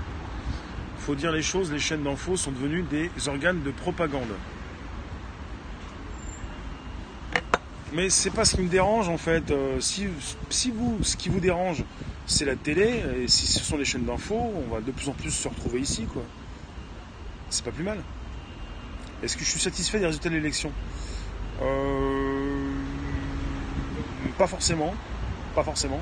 [1.01, 4.31] Faut dire les choses, les chaînes d'infos sont devenues des organes de propagande.
[7.93, 9.51] Mais c'est pas ce qui me dérange en fait.
[9.51, 10.07] Euh, si,
[10.49, 11.85] si vous, ce qui vous dérange,
[12.27, 15.13] c'est la télé, et si ce sont les chaînes d'infos, on va de plus en
[15.13, 16.23] plus se retrouver ici, quoi.
[17.51, 17.99] C'est pas plus mal.
[19.23, 20.71] Est-ce que je suis satisfait des résultats de l'élection?
[21.61, 22.20] Euh...
[24.41, 24.95] Pas forcément.
[25.55, 26.01] Pas forcément.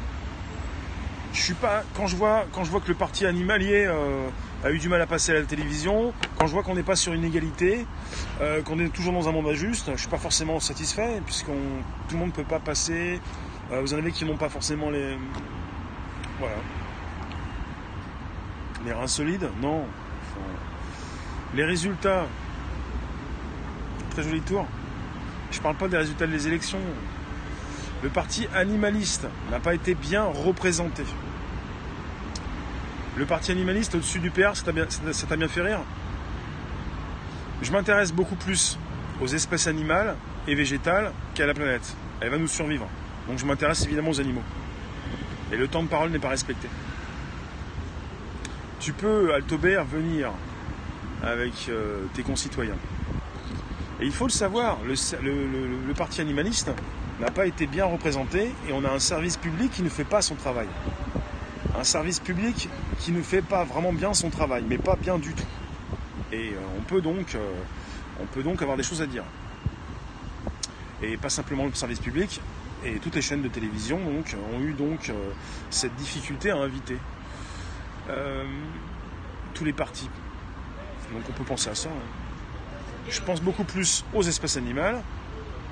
[1.33, 1.83] Je suis pas.
[1.97, 4.29] Quand je vois, quand je vois que le parti animalier euh,
[4.63, 6.95] a eu du mal à passer à la télévision, quand je vois qu'on n'est pas
[6.95, 7.85] sur une égalité,
[8.41, 11.59] euh, qu'on est toujours dans un monde injuste, je suis pas forcément satisfait, puisqu'on
[12.07, 13.21] tout le monde ne peut pas passer.
[13.73, 15.19] Vous en avez qui n'ont pas forcément les.
[16.39, 16.59] Voilà.
[18.87, 19.85] Les reins solides Non.
[21.57, 22.25] les résultats.
[24.11, 24.65] Très joli tour.
[25.51, 26.79] Je parle pas des résultats des élections
[28.03, 31.03] le parti animaliste n'a pas été bien représenté.
[33.17, 35.81] Le parti animaliste au-dessus du PR, ça t'a bien, fait rire?
[37.61, 38.79] Je m'intéresse beaucoup plus
[39.21, 40.15] aux espèces animales
[40.47, 41.97] et végétales qu'à la planète.
[42.21, 42.87] Elle va nous survivre.
[43.27, 44.45] Donc je m'intéresse évidemment aux animaux.
[45.53, 46.69] Et le temps de parole n'est pas respecté.
[48.79, 50.31] Tu peux, Altobert, venir
[51.21, 52.77] avec euh, tes concitoyens.
[54.01, 56.71] Et il faut le savoir, le parti animaliste,
[57.21, 60.23] n'a pas été bien représenté et on a un service public qui ne fait pas
[60.23, 60.69] son travail.
[61.79, 62.69] Un service public
[63.01, 65.47] qui ne fait pas vraiment bien son travail, mais pas bien du tout.
[66.33, 67.53] Et euh, on, peut donc, euh,
[68.21, 69.25] on peut donc avoir des choses à dire.
[71.03, 72.41] Et pas simplement le service public,
[72.85, 75.31] et toutes les chaînes de télévision ont eu donc euh,
[75.71, 76.99] cette difficulté à inviter
[79.53, 80.09] tous les partis.
[81.13, 81.91] Donc on peut penser à ça.
[81.91, 83.11] Hein.
[83.11, 85.03] Je pense beaucoup plus aux espèces animales,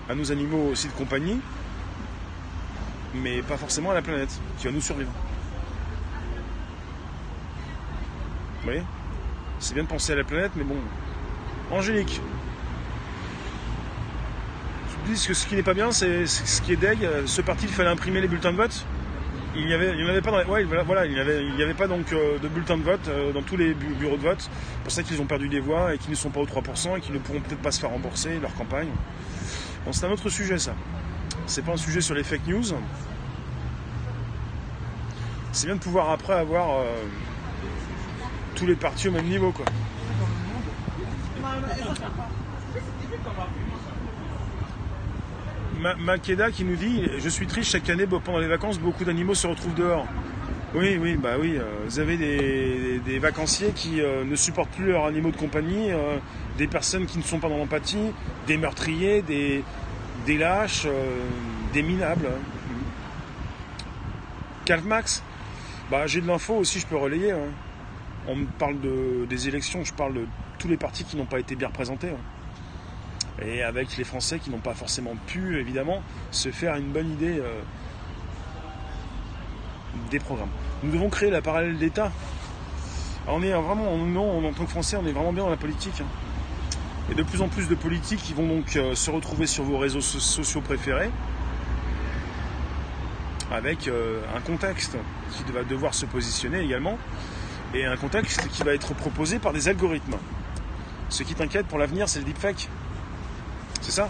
[0.09, 1.41] à nos animaux aussi de compagnie,
[3.15, 5.11] mais pas forcément à la planète, qui va nous survivre.
[8.61, 8.83] Vous voyez?
[9.59, 10.77] C'est bien de penser à la planète, mais bon.
[11.71, 12.21] Angélique.
[15.07, 16.99] Je dis que ce qui n'est pas bien, c'est ce qui est deg.
[17.27, 18.85] Ce parti, il fallait imprimer les bulletins de vote.
[19.59, 20.45] Il n'y avait, avait pas dans
[20.85, 23.73] voilà, il n'y avait, pas donc euh, de bulletins de vote euh, dans tous les
[23.73, 24.41] bureaux de vote.
[24.41, 26.99] C'est pour ça qu'ils ont perdu des voix et qu'ils ne sont pas aux 3%
[26.99, 28.91] et qu'ils ne pourront peut-être pas se faire rembourser leur campagne.
[29.93, 30.75] C'est un autre sujet ça.
[31.47, 32.65] C'est pas un sujet sur les fake news.
[35.53, 36.85] C'est bien de pouvoir après avoir euh,
[38.57, 39.65] tous les partis au même niveau quoi.
[45.99, 49.47] Makeda qui nous dit Je suis triste, chaque année pendant les vacances, beaucoup d'animaux se
[49.47, 50.07] retrouvent dehors.
[50.75, 51.57] Oui, oui, bah oui.
[51.57, 56.19] Euh, vous avez des, vacanciers qui euh, ne supportent plus leurs animaux de compagnie, euh,
[56.59, 58.13] des personnes qui ne sont pas dans l'empathie,
[58.47, 59.63] des meurtriers, des,
[60.27, 60.87] des lâches,
[61.73, 62.29] des minables.
[64.65, 65.23] Calv Max,
[65.91, 67.31] bah, j'ai de l'info aussi, je peux relayer.
[67.31, 67.49] Hein.
[68.27, 70.27] On me parle de, des élections, je parle de
[70.59, 72.11] tous les partis qui n'ont pas été bien représentés.
[72.11, 73.45] Hein.
[73.47, 76.03] Et avec les Français qui n'ont pas forcément pu, évidemment,
[76.33, 77.41] se faire une bonne idée
[80.11, 80.51] des programmes.
[80.83, 82.13] Nous devons créer la parallèle d'État.
[83.29, 86.01] On est vraiment, non, en tant que Français, on est vraiment bien dans la politique.
[86.01, 86.07] Hein.
[87.11, 89.79] Et de plus en plus de politiques qui vont donc euh, se retrouver sur vos
[89.79, 91.11] réseaux sociaux préférés
[93.53, 94.97] avec euh, un contexte
[95.33, 96.99] qui va devoir se positionner également.
[97.75, 100.17] et un contexte qui va être proposé par des algorithmes.
[101.09, 102.69] Ce qui t'inquiète pour l'avenir, c'est le deepfake.
[103.81, 104.09] C'est ça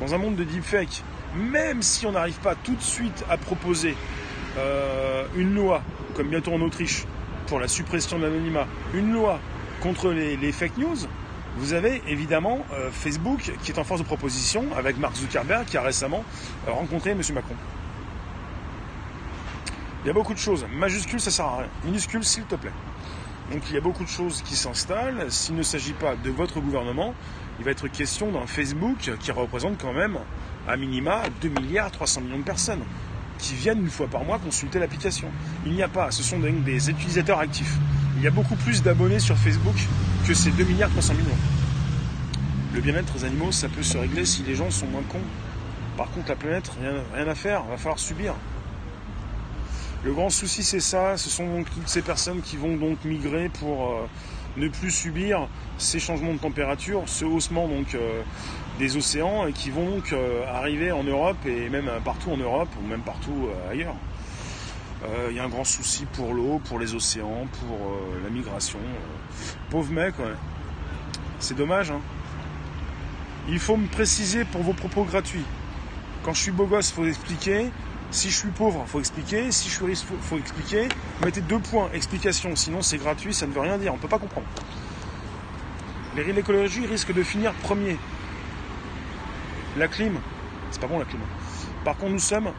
[0.00, 1.02] Dans un monde de deepfake,
[1.36, 3.96] même si on n'arrive pas tout de suite à proposer
[4.56, 5.82] euh, une loi,
[6.14, 7.04] comme bientôt en Autriche,
[7.46, 9.38] pour la suppression de l'anonymat, une loi
[9.80, 10.96] contre les, fake news,
[11.56, 15.76] vous avez évidemment euh, Facebook qui est en force de proposition avec Mark Zuckerberg qui
[15.76, 16.24] a récemment
[16.68, 17.20] euh, rencontré M.
[17.34, 17.54] Macron.
[20.04, 20.64] Il y a beaucoup de choses.
[20.72, 21.68] Majuscule, ça sert à rien.
[21.84, 22.72] Minuscule, s'il te plaît.
[23.52, 25.30] Donc il y a beaucoup de choses qui s'installent.
[25.30, 27.14] S'il ne s'agit pas de votre gouvernement,
[27.58, 30.18] il va être question d'un Facebook qui représente quand même
[30.68, 32.82] à minima 2 milliards 300 millions de personnes
[33.40, 35.28] qui viennent une fois par mois consulter l'application.
[35.66, 37.76] Il n'y a pas, ce sont des utilisateurs actifs.
[38.16, 39.76] Il y a beaucoup plus d'abonnés sur Facebook
[40.26, 41.38] que ces 2 milliards 300 millions.
[42.74, 45.18] Le bien-être des animaux, ça peut se régler si les gens sont moins cons.
[45.96, 48.34] Par contre, la planète, rien, rien à faire, va falloir subir.
[50.04, 51.16] Le grand souci, c'est ça.
[51.16, 54.06] Ce sont donc toutes ces personnes qui vont donc migrer pour euh,
[54.56, 55.48] ne plus subir
[55.78, 58.22] ces changements de température, ce haussement donc euh,
[58.80, 62.70] des océans et qui vont donc euh, arriver en Europe et même partout en Europe
[62.82, 63.94] ou même partout ailleurs.
[65.30, 67.78] Il y a un grand souci pour l'eau, pour les océans, pour
[68.22, 68.78] la migration.
[69.70, 70.14] Pauvre mec,
[71.38, 71.90] c'est dommage.
[71.90, 72.00] Hein.
[73.48, 75.44] Il faut me préciser pour vos propos gratuits.
[76.22, 77.70] Quand je suis beau gosse, faut expliquer.
[78.10, 79.50] Si je suis pauvre, faut expliquer.
[79.50, 80.88] Si je suis riche, il faut expliquer.
[81.24, 82.54] Mettez deux points, explication.
[82.54, 83.92] Sinon, c'est gratuit, ça ne veut rien dire.
[83.92, 84.46] On ne peut pas comprendre.
[86.16, 87.96] L'écologie risque de finir premier.
[89.76, 90.18] La clim,
[90.70, 91.20] c'est pas bon la clim.
[91.84, 92.50] Par contre, nous sommes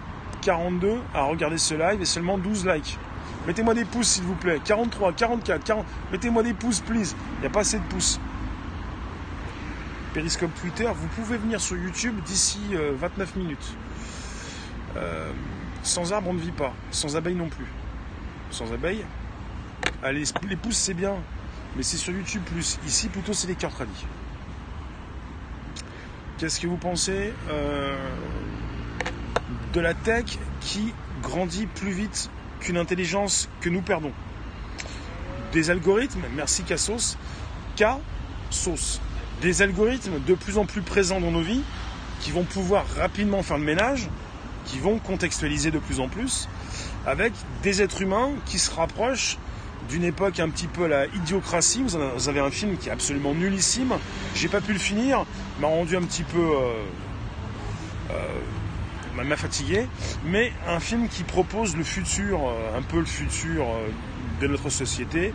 [0.41, 2.97] 42 à regarder ce live et seulement 12 likes.
[3.47, 4.59] Mettez-moi des pouces, s'il vous plaît.
[4.63, 5.85] 43, 44, 40.
[6.11, 7.15] Mettez-moi des pouces, please.
[7.37, 8.19] Il n'y a pas assez de pouces.
[10.13, 13.75] Périscope Twitter, vous pouvez venir sur YouTube d'ici 29 euh, minutes.
[14.97, 15.31] Euh,
[15.83, 16.73] sans arbre, on ne vit pas.
[16.91, 17.67] Sans abeilles non plus.
[18.51, 19.05] Sans abeilles,
[20.03, 21.15] allez, les pouces, c'est bien.
[21.75, 22.77] Mais c'est sur YouTube plus.
[22.85, 24.05] Ici, plutôt, c'est les cœurs tradis.
[26.41, 27.95] Qu'est-ce que vous pensez euh,
[29.73, 30.25] de la tech
[30.59, 34.11] qui grandit plus vite qu'une intelligence que nous perdons?
[35.53, 37.15] Des algorithmes, merci Cassos,
[37.77, 37.83] K,
[38.49, 39.01] sauce.
[39.43, 41.61] Des algorithmes de plus en plus présents dans nos vies
[42.21, 44.09] qui vont pouvoir rapidement faire le ménage
[44.65, 46.49] qui vont contextualiser de plus en plus
[47.05, 49.37] avec des êtres humains qui se rapprochent
[49.89, 51.83] d'une époque un petit peu la idiocratie.
[51.83, 53.93] Vous avez un film qui est absolument nullissime.
[54.35, 55.25] J'ai pas pu le finir,
[55.59, 56.83] m'a rendu un petit peu euh,
[58.11, 59.87] euh, m'a fatigué,
[60.25, 63.65] mais un film qui propose le futur, euh, un peu le futur
[64.39, 65.33] de notre société,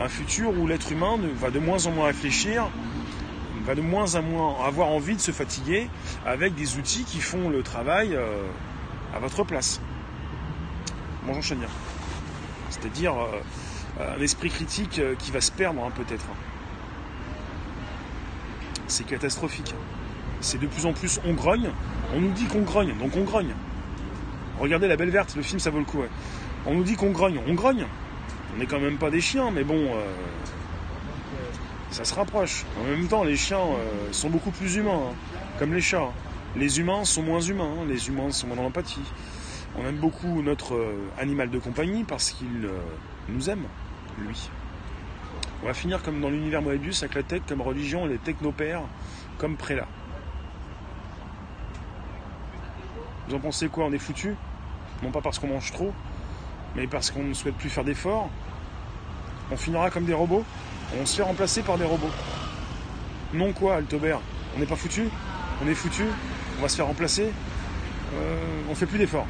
[0.00, 2.68] un futur où l'être humain va de moins en moins réfléchir,
[3.64, 5.88] va de moins en moins avoir envie de se fatiguer
[6.24, 8.16] avec des outils qui font le travail
[9.14, 9.80] à votre place.
[11.26, 11.68] Bonjour Chania.
[12.70, 13.14] C'est-à-dire
[14.00, 16.26] un esprit critique euh, qui va se perdre hein, peut-être.
[18.86, 19.74] C'est catastrophique.
[20.40, 21.70] C'est de plus en plus on grogne.
[22.14, 23.54] On nous dit qu'on grogne, donc on grogne.
[24.58, 26.02] Regardez La Belle Verte, le film ça vaut le coup.
[26.66, 27.86] On nous dit qu'on grogne, on grogne.
[28.54, 30.04] On n'est quand même pas des chiens, mais bon, euh,
[31.90, 32.64] ça se rapproche.
[32.80, 33.58] En même temps, les chiens
[34.12, 35.14] sont beaucoup plus humains, hein,
[35.58, 36.12] comme les chats.
[36.56, 37.84] Les humains sont moins humains, hein.
[37.88, 39.02] les humains sont moins dans l'empathie.
[39.76, 42.78] On aime beaucoup notre euh, animal de compagnie parce qu'il euh,
[43.28, 43.64] nous aime,
[44.18, 44.50] lui.
[45.62, 48.82] On va finir comme dans l'univers Moebius avec la tech comme religion et les technopères
[49.38, 49.86] comme prélat.
[53.28, 53.86] Vous en pensez quoi?
[53.86, 54.34] On est foutu?
[55.02, 55.92] Non pas parce qu'on mange trop,
[56.76, 58.28] mais parce qu'on ne souhaite plus faire d'efforts.
[59.50, 60.44] On finira comme des robots
[61.00, 62.10] On se fait remplacer par des robots.
[63.32, 64.20] Non quoi, Altobert?
[64.56, 65.08] On n'est pas foutu?
[65.62, 66.04] On est foutu?
[66.58, 67.32] On va se faire remplacer,
[68.14, 68.36] euh,
[68.70, 69.26] on fait plus d'efforts.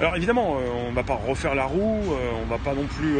[0.00, 2.84] Alors évidemment, on euh, on va pas refaire la roue, euh, on va pas non
[2.84, 3.18] plus,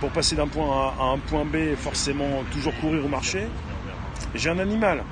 [0.00, 3.46] pour passer d'un point A à un point B, forcément toujours courir au marché.
[4.34, 5.04] J'ai un animal,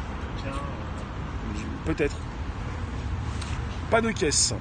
[1.84, 2.16] peut-être.
[3.90, 4.52] Pas de caisse,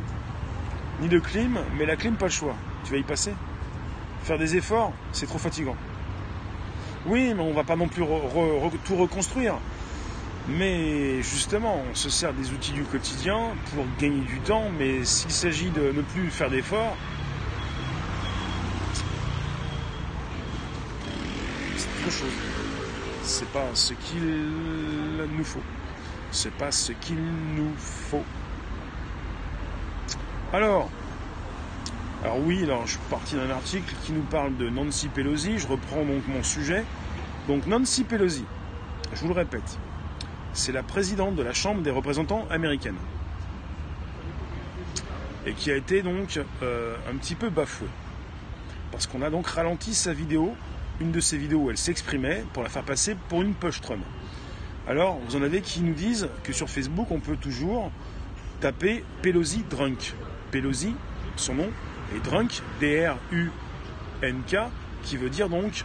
[1.01, 2.56] ni de clim, mais la clim, pas le choix.
[2.84, 3.34] Tu vas y passer.
[4.23, 5.75] Faire des efforts, c'est trop fatigant.
[7.08, 8.04] Oui, mais on va pas non plus
[8.86, 9.56] tout reconstruire.
[10.48, 15.32] Mais justement, on se sert des outils du quotidien pour gagner du temps, mais s'il
[15.32, 16.96] s'agit de ne plus faire d'efforts,
[21.76, 22.34] c'est autre chose.
[23.24, 24.24] C'est pas ce qu'il
[25.36, 25.64] nous faut.
[26.32, 27.24] C'est pas ce qu'il
[27.56, 28.24] nous faut.
[30.54, 30.90] Alors,
[32.24, 35.58] alors oui, alors je suis parti d'un article qui nous parle de Nancy Pelosi.
[35.58, 36.86] Je reprends donc mon sujet.
[37.48, 38.46] Donc Nancy Pelosi,
[39.14, 39.80] je vous le répète,
[40.56, 42.95] c'est la présidente de la Chambre des représentants américaine.
[45.45, 47.89] Et qui a été donc euh, un petit peu bafouée.
[48.91, 50.56] parce qu'on a donc ralenti sa vidéo,
[51.01, 54.03] une de ses vidéos où elle s'exprimait, pour la faire passer pour une push Trump.
[54.88, 57.91] Alors, vous en avez qui nous disent que sur Facebook, on peut toujours
[58.62, 60.14] taper Pelosi Drunk.
[60.51, 60.95] Pelosi,
[61.36, 61.70] son nom,
[62.16, 64.58] est Drunk, D-R-U-N-K,
[65.03, 65.84] qui veut dire donc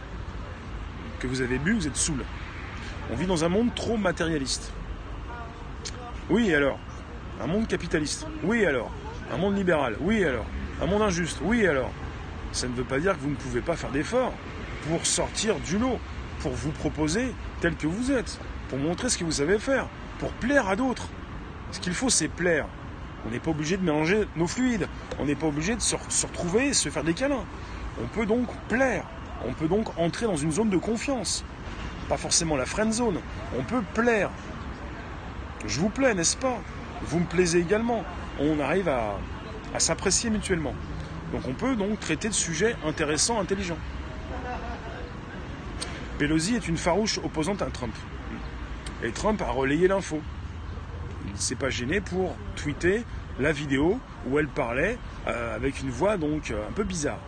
[1.19, 2.23] que vous avez bu, vous êtes saoul.
[3.11, 4.71] On vit dans un monde trop matérialiste.
[6.29, 6.79] Oui, alors?
[7.41, 8.25] Un monde capitaliste.
[8.43, 8.89] Oui, alors?
[9.33, 9.97] Un monde libéral.
[9.99, 10.45] Oui, alors?
[10.81, 11.39] Un monde injuste.
[11.43, 11.91] Oui, alors?
[12.53, 14.33] Ça ne veut pas dire que vous ne pouvez pas faire d'efforts
[14.87, 15.99] pour sortir du lot,
[16.39, 18.39] pour vous proposer tel que vous êtes,
[18.69, 19.87] pour montrer ce que vous savez faire,
[20.19, 21.09] pour plaire à d'autres.
[21.71, 22.65] Ce qu'il faut, c'est plaire.
[23.27, 24.87] On n'est pas obligé de mélanger nos fluides.
[25.19, 25.95] On n'est pas obligé de se,
[26.25, 27.45] retrouver et se faire des câlins.
[28.01, 29.05] On peut donc plaire.
[29.45, 31.43] On peut donc entrer dans une zone de confiance.
[32.11, 33.21] Pas forcément la friend zone.
[33.57, 34.31] On peut plaire.
[35.65, 36.59] Je vous plais, n'est-ce pas?
[37.03, 38.03] Vous me plaisez également.
[38.37, 39.17] On arrive à,
[39.73, 40.75] à s'apprécier mutuellement.
[41.31, 43.77] Donc on peut donc traiter de sujets intéressants, intelligents.
[46.17, 47.95] Pelosi est une farouche opposante à Trump.
[49.05, 50.19] Et Trump a relayé l'info.
[51.33, 53.05] Il s'est pas gêné pour tweeter
[53.39, 54.97] la vidéo où elle parlait
[55.27, 57.19] euh, avec une voix donc euh, un peu bizarre.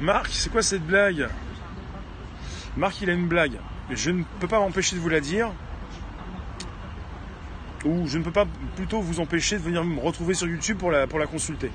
[0.00, 1.28] Marc, c'est quoi cette blague
[2.76, 3.58] Marc, il a une blague.
[3.90, 5.52] Je ne peux pas m'empêcher de vous la dire.
[7.84, 10.90] Ou je ne peux pas plutôt vous empêcher de venir me retrouver sur YouTube pour
[10.90, 11.70] la, consulter.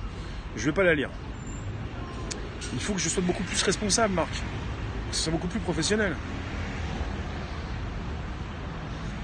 [0.55, 1.09] Je ne vais pas la lire.
[2.73, 4.31] Il faut que je sois beaucoup plus responsable, Marc.
[4.31, 6.15] Que ce soit beaucoup plus professionnel.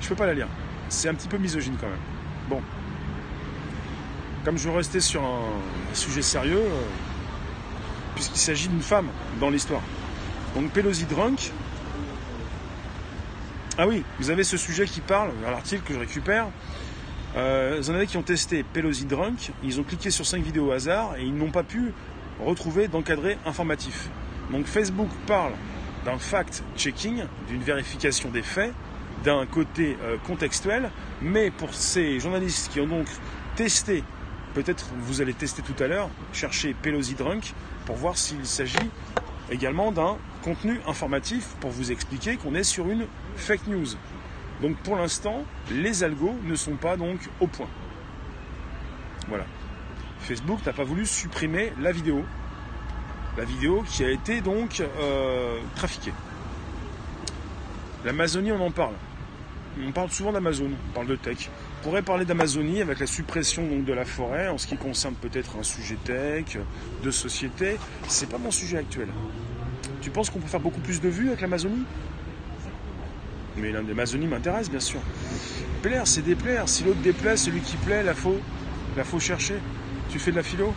[0.02, 0.48] Je peux pas la lire.
[0.88, 2.00] C'est un petit peu misogyne quand même.
[2.48, 2.62] Bon.
[4.46, 6.82] Comme je veux rester sur un sujet sérieux, euh,
[8.16, 9.10] puisqu'il s'agit d'une femme
[9.40, 9.82] dans l'histoire.
[10.56, 11.52] Donc Pelosi Drunk.
[13.78, 16.48] Ah oui, vous avez ce sujet qui parle, l'article que je récupère.
[17.36, 20.70] Euh, vous en avez qui ont testé Pelosi Drunk, ils ont cliqué sur 5 vidéos
[20.70, 21.92] au hasard et ils n'ont pas pu
[22.44, 24.10] retrouver d'encadré informatif.
[24.52, 25.52] Donc Facebook parle
[26.06, 28.74] d'un fact-checking, d'une vérification des faits,
[29.26, 30.92] d'un côté euh, contextuel,
[31.22, 33.08] mais pour ces journalistes qui ont donc
[33.56, 34.04] testé,
[34.56, 37.54] peut-être vous allez tester tout à l'heure, chercher Pelosi Drunk
[37.86, 38.90] pour voir s'il s'agit
[39.52, 43.86] également d'un contenu informatif pour vous expliquer qu'on est sur une fake news.
[44.62, 47.68] Donc pour l'instant, les algos ne sont pas donc au point.
[49.28, 49.46] Voilà.
[50.22, 52.24] Facebook n'a pas voulu supprimer la vidéo.
[53.38, 56.14] La vidéo qui a été donc euh, trafiquée.
[58.06, 58.94] L'Amazonie, on en parle.
[59.86, 61.50] On parle souvent d'Amazon, on parle de tech.
[61.86, 65.14] On pourrait parler d'Amazonie avec la suppression donc, de la forêt en ce qui concerne
[65.14, 66.58] peut-être un sujet tech,
[67.04, 67.78] de société.
[68.08, 69.08] C'est pas mon sujet actuel.
[70.02, 71.84] Tu penses qu'on peut faire beaucoup plus de vues avec l'Amazonie?
[73.58, 75.00] Mais l'Amazonie m'intéresse bien sûr.
[75.84, 76.68] Plaire, c'est déplaire.
[76.68, 78.40] Si l'autre déplaît, celui qui plaît, la faut,
[78.98, 79.58] la faut chercher.
[80.10, 80.74] Tu fais de la philo?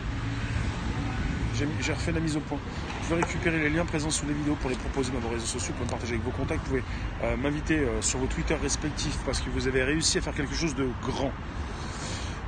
[1.55, 2.59] J'ai refait la mise au point.
[3.09, 5.73] Pouvez récupérer les liens présents sous les vidéos pour les proposer dans vos réseaux sociaux,
[5.73, 6.61] pour me partager avec vos contacts.
[6.65, 6.83] Vous pouvez
[7.23, 10.53] euh, m'inviter euh, sur vos Twitter respectifs parce que vous avez réussi à faire quelque
[10.53, 11.31] chose de grand.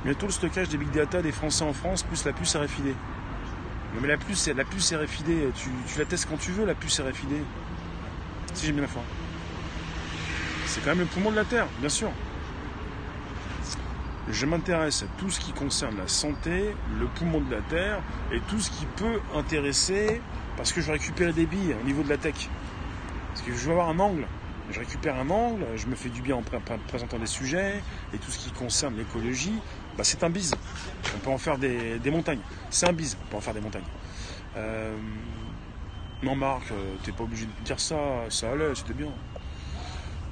[0.04, 2.84] Bientôt le stockage des big data des Français en France, plus la puce RFID.
[2.86, 6.76] Non mais la puce, la puce RFID, tu, tu la testes quand tu veux, la
[6.76, 7.42] puce RFID.
[8.54, 9.02] Si j'ai bien la foi.
[10.66, 12.12] C'est quand même le poumon de la Terre, bien sûr
[14.30, 18.00] je m'intéresse à tout ce qui concerne la santé, le poumon de la Terre
[18.32, 20.20] et tout ce qui peut intéresser,
[20.56, 22.48] parce que je récupère des billes au niveau de la tech.
[23.28, 24.26] Parce que je veux avoir un angle.
[24.70, 26.42] Je récupère un angle, je me fais du bien en
[26.86, 27.82] présentant des sujets,
[28.14, 29.58] et tout ce qui concerne l'écologie,
[29.98, 30.54] bah c'est un bise.
[31.14, 32.40] On peut en faire des, montagnes.
[32.70, 33.82] C'est un bise, on peut en faire des montagnes.
[34.56, 34.96] Euh,
[36.22, 37.96] non Marc, euh, t'es pas obligé de dire ça,
[38.28, 39.08] ça allait, c'était bien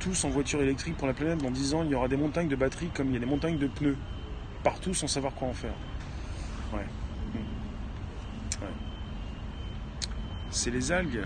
[0.00, 1.38] tous en voiture électrique pour la planète.
[1.42, 3.26] Dans 10 ans, il y aura des montagnes de batteries comme il y a des
[3.26, 3.98] montagnes de pneus.
[4.64, 5.74] Partout sans savoir quoi en faire.
[6.72, 6.86] Ouais.
[7.34, 8.66] Hmm.
[10.51, 11.22] C'est les algues,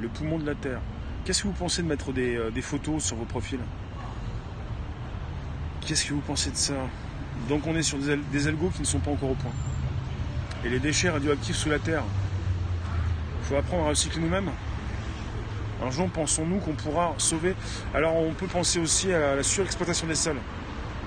[0.00, 0.80] le poumon de la Terre.
[1.24, 3.60] Qu'est-ce que vous pensez de mettre des, euh, photos sur vos profils
[5.82, 6.74] Qu'est-ce que vous pensez de ça
[7.48, 9.52] Donc on est sur des, des algos qui ne sont pas encore au point.
[10.64, 12.04] Et les déchets radioactifs sous la Terre.
[13.40, 14.50] Il faut apprendre à recycler nous-mêmes.
[15.84, 17.54] Un jour, pensons-nous qu'on pourra sauver.
[17.92, 20.38] Alors, on peut penser aussi à la surexploitation des sols.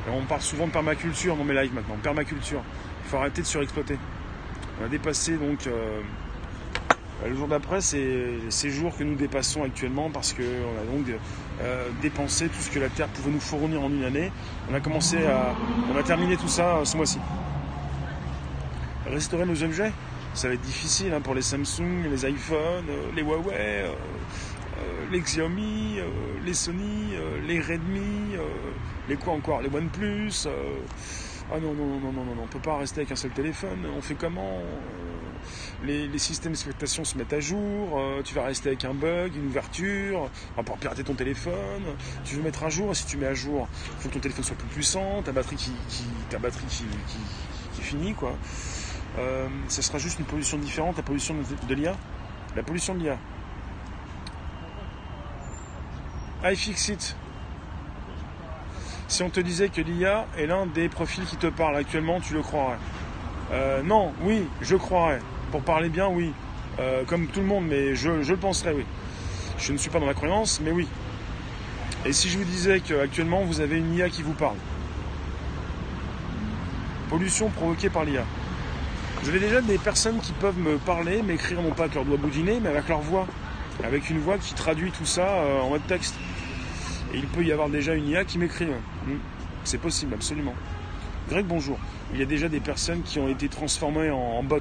[0.08, 1.96] on parle souvent de permaculture dans mes lives maintenant.
[2.04, 2.62] Permaculture.
[3.04, 3.98] Il faut arrêter de surexploiter.
[4.80, 5.66] On a dépassé donc.
[5.66, 6.02] Euh,
[7.26, 11.08] le jour d'après, c'est ces jours que nous dépassons actuellement parce qu'on a donc
[11.62, 14.32] euh, dépensé tout ce que la Terre pouvait nous fournir en une année.
[14.70, 15.56] On a commencé à.
[15.94, 17.20] On a terminé tout ça ce mois-ci.
[19.08, 19.92] Restaurer nos objets,
[20.34, 23.86] ça va être difficile hein, pour les Samsung, les iPhones, euh, les Huawei.
[24.80, 26.06] Euh, les Xiaomi, euh,
[26.46, 28.36] les Sony, euh, les Redmi,
[29.10, 30.48] les quoi encore, les OnePlus,
[31.50, 33.86] Ah non, non, non, non, non, on peut pas rester avec un seul téléphone.
[33.98, 34.62] On fait comment
[35.84, 38.02] les, systèmes d'exploitation se mettent à jour.
[38.26, 40.30] tu vas rester avec un bug, une ouverture.
[40.54, 41.84] On va pouvoir pirater ton téléphone.
[42.26, 42.94] Tu veux mettre à jour.
[42.94, 45.22] Si tu mets à jour, il faut que ton téléphone soit plus puissant.
[45.24, 45.72] Ta batterie qui,
[46.30, 46.84] ta batterie qui,
[47.76, 48.36] qui, finit, quoi.
[49.70, 51.96] ce sera juste une pollution différente, la pollution de, de l'IA.
[52.58, 53.18] La pollution de l'IA.
[56.44, 57.16] iFixit.
[59.08, 62.34] Si on te disait que l'IA est l'un des profils qui te parle actuellement, tu
[62.34, 62.78] le croirais
[63.54, 65.20] euh, Non, oui, je croirais.
[65.52, 66.34] Pour parler bien, oui.
[66.80, 68.86] Euh, comme tout le monde, mais je, le penserais, oui.
[69.60, 70.88] Je ne suis pas dans la croyance, mais oui.
[72.06, 74.58] Et si je vous disais qu'actuellement vous avez une IA qui vous parle?
[77.10, 78.26] Pollution provoquée par l'IA.
[79.24, 82.18] Vous avez déjà des personnes qui peuvent me parler, m'écrire non pas avec leur doigt
[82.18, 83.26] boudiner, mais avec leur voix.
[83.86, 86.16] Avec une voix qui traduit tout ça euh, en mode texte.
[87.14, 88.66] Et il peut y avoir déjà une IA qui m'écrit.
[88.66, 89.18] Hmm.
[89.64, 90.54] C'est possible, absolument.
[91.30, 91.78] Greg, bonjour.
[92.14, 94.60] Il y a déjà des personnes qui ont été transformées en, bots.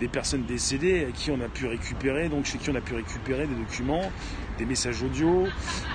[0.00, 2.94] Des personnes décédées à qui on a pu récupérer, donc chez qui on a pu
[2.94, 4.10] récupérer des documents,
[4.58, 5.46] des messages audio.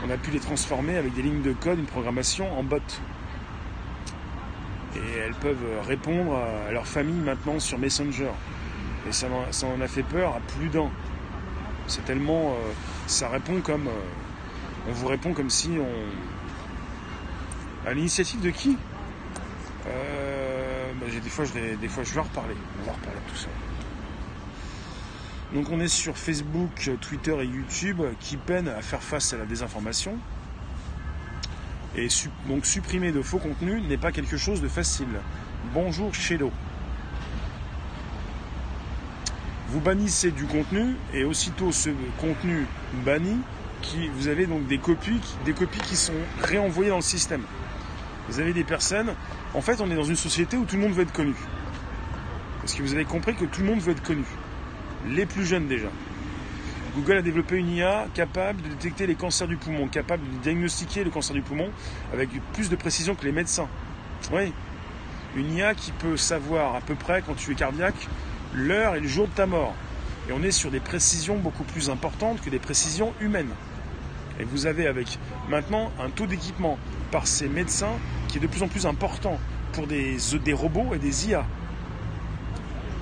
[0.06, 2.78] On a pu les transformer avec des lignes de code, une programmation en bots.
[4.96, 8.32] Et elles peuvent répondre à leur famille maintenant sur Messenger.
[9.08, 10.90] Et ça, en a fait peur à plus d'un.
[11.88, 12.52] C'est tellement.
[12.52, 12.72] Euh,
[13.08, 13.88] ça répond comme.
[13.88, 14.02] Euh,
[14.90, 15.88] on vous répond comme si on.
[17.88, 18.78] À l'initiative de qui?
[19.88, 22.56] Euh, bah, des, fois, je vais, des fois, reparler.
[22.82, 23.48] On va reparler tout ça.
[25.54, 29.46] Donc, on est sur Facebook, Twitter et YouTube qui peinent à faire face à la
[29.46, 30.18] désinformation.
[31.96, 32.08] Et
[32.48, 35.08] donc, supprimer de faux contenus n'est pas quelque chose de facile.
[35.74, 36.52] Bonjour, Shedo.
[39.70, 42.66] Vous bannissez du contenu et aussitôt ce contenu
[43.06, 43.38] banni,
[44.14, 47.44] vous avez donc des copies, des copies qui sont réenvoyées dans le système.
[48.28, 49.16] Vous avez des personnes.
[49.54, 51.36] En fait, on est dans une société où tout le monde veut être connu.
[52.62, 54.26] Parce que vous avez compris que tout le monde veut être connu.
[55.08, 55.90] Les plus jeunes déjà.
[56.96, 61.04] Google a développé une IA capable de détecter les cancers du poumon, capable de diagnostiquer
[61.04, 61.70] le cancer du poumon
[62.14, 63.70] avec plus de précision que les médecins.
[64.32, 64.54] Oui.
[65.36, 68.08] Une IA qui peut savoir à peu près quand tu es cardiaque
[68.54, 69.76] l'heure et le jour de ta mort.
[70.30, 73.50] Et on est sur des précisions beaucoup plus importantes que des précisions humaines.
[74.40, 75.18] Et vous avez avec
[75.50, 76.78] maintenant un taux d'équipement
[77.10, 79.40] par ces médecins qui est de plus en plus important
[79.74, 80.20] pour des,
[80.54, 81.48] robots et des IA.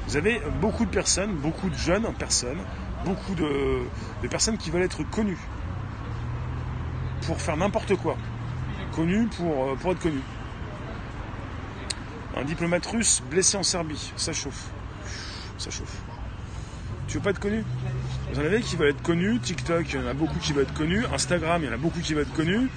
[0.07, 2.61] Vous avez beaucoup de personnes, beaucoup de jeunes personnes,
[3.03, 3.81] beaucoup de,
[4.29, 5.39] personnes qui veulent être connues
[7.25, 8.15] pour faire n'importe quoi.
[8.93, 10.23] Connues pour, euh, pour être connues.
[12.37, 14.69] Un diplomate russe blessé en Serbie, ça chauffe.
[15.57, 16.01] Ça chauffe.
[17.07, 17.63] Tu veux pas être connu
[18.33, 19.39] Vous en avez qui veulent être connus.
[19.39, 21.05] TikTok, il y en a beaucoup qui veulent être connus.
[21.13, 22.69] Instagram, il y en a beaucoup qui veulent être connus.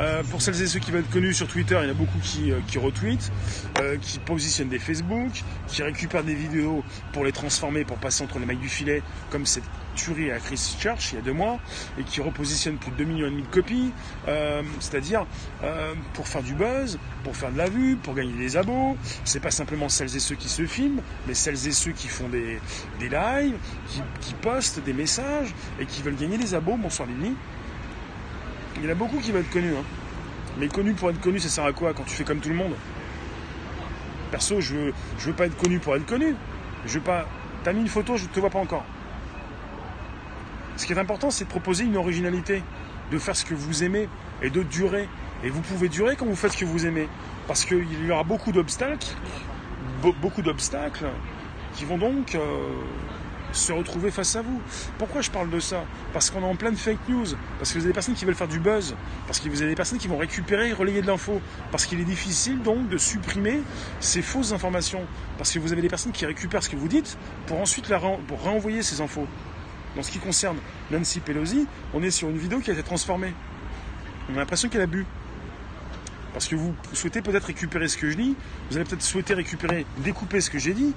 [0.00, 1.94] Euh, pour celles et ceux qui veulent être connus sur Twitter, il y en a
[1.94, 3.30] beaucoup qui, euh, retweetent,
[3.78, 6.82] euh, qui positionnent des Facebook, qui récupèrent des vidéos
[7.12, 9.64] pour les transformer, pour passer entre les mailles du filet, comme cette
[9.96, 11.58] tuerie à Christchurch il y a deux mois
[11.98, 13.92] et qui repositionne plus de 2 millions et demi de copies,
[14.28, 15.26] euh, c'est-à-dire
[15.64, 18.96] euh, pour faire du buzz, pour faire de la vue, pour gagner des abos.
[19.24, 22.28] C'est pas simplement celles et ceux qui se filment, mais celles et ceux qui font
[22.28, 22.60] des,
[23.00, 23.56] des lives,
[24.20, 26.76] qui, postent des messages et qui veulent gagner des abos.
[26.76, 27.34] Bonsoir Lily.
[28.76, 29.74] Il y en a beaucoup qui veulent être connus.
[29.74, 29.84] Hein.
[30.58, 32.54] Mais connu pour être connu, ça sert à quoi quand tu fais comme tout le
[32.54, 32.74] monde?
[34.30, 36.34] Perso, je veux, je veux pas être connu pour être connu.
[36.84, 37.26] Je veux pas.
[37.64, 38.84] T'as mis une photo, je te vois pas encore.
[40.76, 42.62] Ce qui est important, c'est de proposer une originalité,
[43.10, 44.08] de faire ce que vous aimez
[44.42, 45.08] et de durer.
[45.42, 47.08] Et vous pouvez durer quand vous faites ce que vous aimez.
[47.46, 49.08] Parce qu'il y aura beaucoup d'obstacles,
[50.20, 51.06] beaucoup d'obstacles
[51.74, 52.40] qui vont donc euh,
[53.52, 54.60] se retrouver face à vous.
[54.98, 55.84] Pourquoi je parle de ça?
[56.12, 57.26] Parce qu'on est en pleine fake news,
[57.58, 58.94] parce que vous avez des personnes qui veulent faire du buzz,
[59.26, 62.00] parce que vous avez des personnes qui vont récupérer et relayer de l'info, parce qu'il
[62.00, 63.62] est difficile donc de supprimer
[64.00, 65.02] ces fausses informations,
[65.38, 67.16] parce que vous avez des personnes qui récupèrent ce que vous dites
[67.46, 69.26] pour ensuite la renvoyer ces infos.
[69.98, 70.58] En ce qui concerne
[70.90, 73.32] Nancy Pelosi, on est sur une vidéo qui a été transformée.
[74.30, 75.06] On a l'impression qu'elle a bu.
[76.32, 78.36] Parce que vous souhaitez peut-être récupérer ce que je dis,
[78.68, 80.92] vous allez peut-être souhaiter récupérer, découper ce que j'ai dit,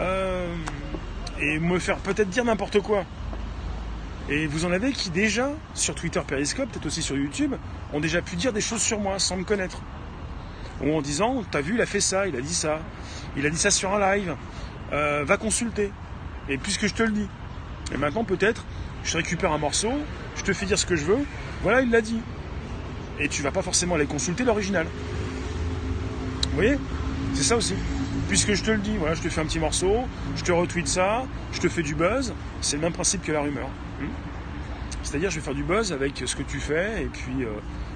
[0.00, 0.52] euh,
[1.38, 3.04] et me faire peut-être dire n'importe quoi.
[4.28, 7.54] Et vous en avez qui déjà, sur Twitter Periscope, peut-être aussi sur YouTube,
[7.92, 9.82] ont déjà pu dire des choses sur moi sans me connaître.
[10.80, 12.80] Ou en disant, t'as vu, il a fait ça, il a dit ça,
[13.36, 14.34] il a dit ça sur un live,
[14.92, 15.92] euh, va consulter.
[16.48, 17.28] Et puisque je te le dis,
[17.92, 18.64] et maintenant, peut-être,
[19.04, 19.92] je récupère un morceau,
[20.36, 21.24] je te fais dire ce que je veux,
[21.62, 22.20] voilà, il l'a dit.
[23.20, 24.86] Et tu vas pas forcément aller consulter l'original.
[26.48, 26.78] Vous voyez?
[27.34, 27.74] C'est ça aussi.
[28.28, 30.04] Puisque je te le dis, voilà, je te fais un petit morceau,
[30.36, 33.42] je te retweet ça, je te fais du buzz, c'est le même principe que la
[33.42, 33.68] rumeur.
[34.00, 34.06] Hmm?
[35.02, 37.50] C'est-à-dire, je vais faire du buzz avec ce que tu fais, et puis, euh,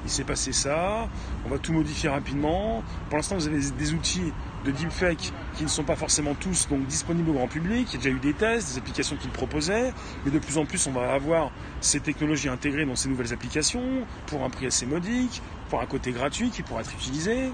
[0.07, 1.09] il s'est passé ça,
[1.45, 2.85] on va tout modifier rapidement.
[3.09, 4.33] Pour l'instant, vous avez des outils
[4.65, 7.89] de deepfake qui ne sont pas forcément tous donc disponibles au grand public.
[7.91, 9.93] Il y a déjà eu des tests, des applications qui le proposaient,
[10.25, 11.51] mais de plus en plus, on va avoir
[11.81, 16.13] ces technologies intégrées dans ces nouvelles applications pour un prix assez modique, pour un côté
[16.13, 17.51] gratuit qui pourra être utilisé.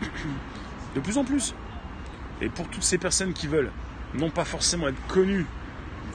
[0.94, 1.54] De plus en plus.
[2.40, 3.70] Et pour toutes ces personnes qui veulent
[4.14, 5.46] non pas forcément être connues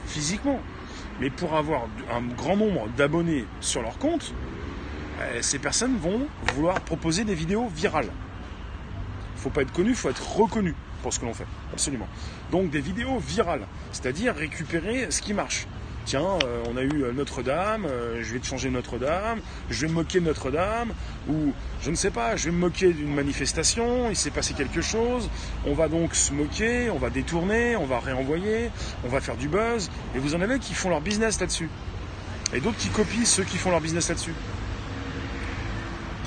[0.06, 0.60] physiquement,
[1.20, 4.34] mais pour avoir un grand nombre d'abonnés sur leur compte,
[5.34, 8.08] eh, ces personnes vont vouloir proposer des vidéos virales.
[8.08, 11.46] Il ne faut pas être connu, il faut être reconnu pour ce que l'on fait.
[11.72, 12.08] Absolument.
[12.50, 15.66] Donc des vidéos virales, c'est-à-dire récupérer ce qui marche
[16.06, 19.92] tiens, euh, on a eu euh, Notre-Dame, euh, je vais te changer Notre-Dame, je vais
[19.92, 20.92] moquer de Notre-Dame,
[21.28, 21.52] ou
[21.82, 25.28] je ne sais pas, je vais me moquer d'une manifestation, il s'est passé quelque chose,
[25.66, 28.70] on va donc se moquer, on va détourner, on va réenvoyer,
[29.04, 31.68] on va faire du buzz, et vous en avez qui font leur business là-dessus.
[32.54, 34.34] Et d'autres qui copient ceux qui font leur business là-dessus.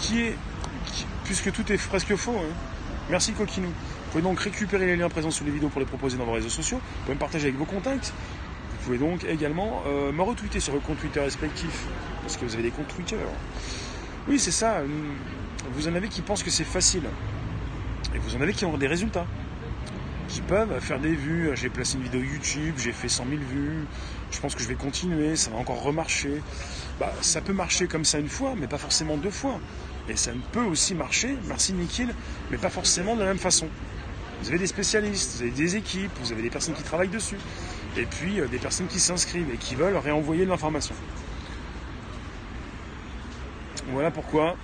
[0.01, 0.35] Qui est,
[1.23, 2.53] puisque tout est presque faux, hein.
[3.09, 3.69] merci Coquinou.
[3.69, 6.31] Vous pouvez donc récupérer les liens présents sous les vidéos pour les proposer dans vos
[6.33, 6.77] réseaux sociaux.
[6.77, 8.11] Vous pouvez me partager avec vos contacts.
[8.79, 11.85] Vous pouvez donc également euh, me retweeter sur vos comptes Twitter respectifs,
[12.21, 13.17] parce que vous avez des comptes Twitter.
[14.27, 14.81] Oui, c'est ça.
[15.73, 17.03] Vous en avez qui pensent que c'est facile.
[18.15, 19.25] Et vous en avez qui ont des résultats.
[20.29, 21.51] Qui peuvent faire des vues.
[21.55, 23.85] J'ai placé une vidéo YouTube, j'ai fait 100 000 vues.
[24.31, 26.41] Je pense que je vais continuer, ça va encore remarcher.
[26.99, 29.59] Bah, ça peut marcher comme ça une fois, mais pas forcément deux fois.
[30.07, 32.13] Et ça peut aussi marcher, merci Nikhil,
[32.49, 33.67] mais pas forcément de la même façon.
[34.41, 37.37] Vous avez des spécialistes, vous avez des équipes, vous avez des personnes qui travaillent dessus
[37.97, 40.95] et puis euh, des personnes qui s'inscrivent et qui veulent réenvoyer de l'information.
[43.91, 44.55] Voilà pourquoi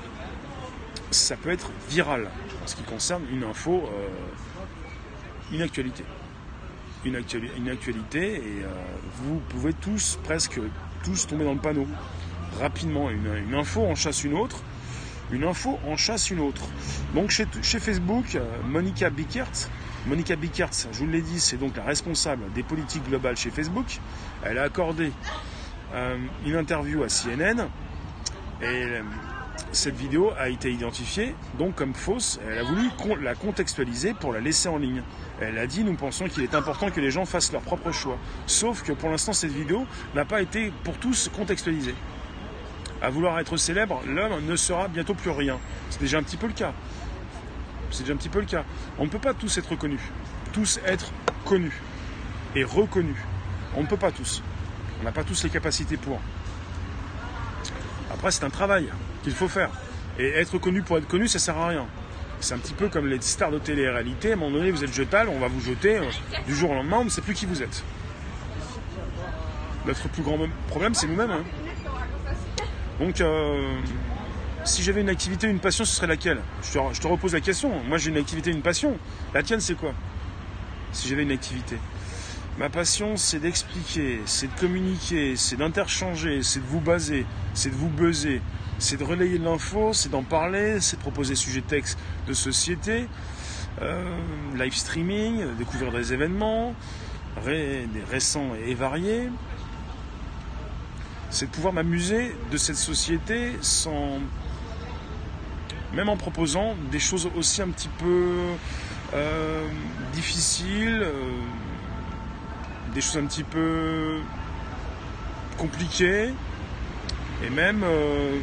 [1.11, 2.29] ça peut être viral
[2.63, 4.07] en ce qui concerne une info, euh,
[5.51, 6.03] une actualité.
[7.03, 8.67] Une, actualité et euh,
[9.21, 10.59] vous pouvez tous, presque
[11.03, 11.87] tous, tomber dans le panneau
[12.59, 13.11] rapidement.
[13.11, 14.63] Une, info en chasse une autre,
[15.31, 16.63] une info en chasse une autre.
[17.13, 17.45] Donc chez
[17.79, 19.69] Facebook, Monica Bickert,
[20.07, 23.99] Monica Bickertz, je vous l'ai dit, c'est donc la responsable des politiques globales chez Facebook.
[24.43, 25.11] Elle a accordé
[25.95, 27.67] euh, une interview à CNN
[28.61, 29.01] et euh,
[29.71, 32.39] cette vidéo a été identifiée donc comme fausse.
[32.47, 32.91] Elle a voulu
[33.23, 35.01] la contextualiser pour la laisser en ligne.
[35.41, 38.19] Elle a dit nous pensons qu'il est important que les gens fassent leur propre choix.
[38.45, 41.95] Sauf que pour l'instant cette vidéo n'a pas été pour tous contextualisée.
[43.01, 45.57] À vouloir être célèbre, l'homme ne sera bientôt plus rien.
[45.89, 46.73] C'est déjà un petit peu le cas.
[47.95, 48.65] C'est déjà un petit peu le cas.
[48.99, 50.11] On ne peut pas tous être connus.
[50.51, 51.13] Tous être
[51.45, 51.81] connus
[52.53, 53.15] et reconnus.
[53.77, 54.43] On ne peut pas tous.
[54.99, 56.19] On n'a pas tous les capacités pour.
[58.11, 58.89] Après, c'est un travail
[59.23, 59.69] qu'il faut faire.
[60.19, 61.85] Et être connu pour être connu, ça sert à rien.
[62.41, 64.31] C'est un petit peu comme les stars de télé-réalité.
[64.31, 66.03] À un moment donné, vous êtes jetable, on va vous jeter euh,
[66.45, 67.83] du jour au lendemain, on ne sait plus qui vous êtes.
[69.85, 70.37] Notre plus grand
[70.67, 71.31] problème, c'est nous-mêmes.
[71.31, 71.43] Hein.
[72.99, 73.77] Donc, euh,
[74.65, 76.41] si j'avais une activité, une passion, ce serait laquelle?
[76.61, 77.71] Je te, repose la question.
[77.87, 78.97] Moi, j'ai une activité, une passion.
[79.33, 79.93] La tienne, c'est quoi?
[80.91, 81.77] Si j'avais une activité.
[82.57, 87.75] Ma passion, c'est d'expliquer, c'est de communiquer, c'est d'interchanger, c'est de vous baser, c'est de
[87.75, 88.41] vous buzzer,
[88.79, 93.07] c'est de relayer de l'info, c'est d'en parler, c'est de proposer sujet texte de société,
[93.81, 94.03] euh,
[94.55, 96.73] live streaming, découvrir des événements
[97.43, 99.29] des récents et variés.
[101.29, 104.19] C'est de pouvoir m'amuser de cette société sans
[105.95, 108.33] même en proposant des choses aussi un petit peu
[109.13, 109.65] euh,
[110.13, 111.11] difficiles, euh,
[112.93, 114.19] des choses un petit peu
[115.57, 116.33] compliquées,
[117.45, 118.37] et même euh,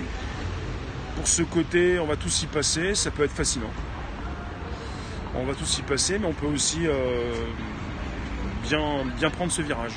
[1.16, 3.70] pour ce côté, on va tous y passer, ça peut être fascinant.
[5.34, 6.86] On va tous y passer, mais on peut aussi
[8.68, 9.94] bien, bien prendre ce virage.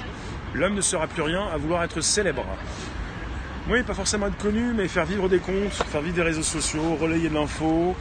[0.53, 2.45] L'homme ne sera plus rien à vouloir être célèbre.
[3.67, 6.95] Oui, pas forcément être connu, mais faire vivre des comptes, faire vivre des réseaux sociaux,
[7.01, 7.95] relayer de l'info,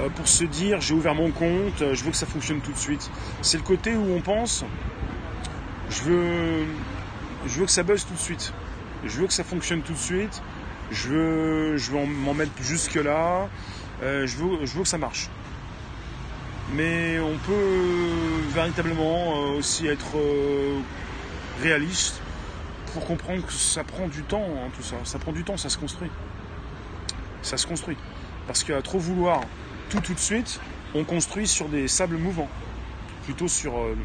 [0.00, 2.72] euh, pour se dire j'ai ouvert mon compte, euh, je veux que ça fonctionne tout
[2.72, 3.10] de suite.
[3.42, 4.64] C'est le côté où on pense
[5.90, 6.64] je veux,
[7.46, 8.54] je veux que ça buzz tout de suite,
[9.04, 10.40] je veux que ça fonctionne tout de suite,
[10.90, 13.50] je veux, je veux m'en mettre jusque là,
[14.02, 15.28] euh, je, veux, je veux que ça marche.
[16.72, 20.16] Mais on peut véritablement aussi être
[21.60, 22.22] réaliste
[22.92, 24.96] pour comprendre que ça prend du temps, hein, tout ça.
[25.04, 26.10] Ça prend du temps, ça se construit.
[27.42, 27.96] Ça se construit.
[28.46, 29.40] Parce qu'à trop vouloir
[29.88, 30.60] tout tout de suite,
[30.94, 32.48] on construit sur des sables mouvants.
[33.24, 33.78] Plutôt sur.
[33.78, 33.96] Euh,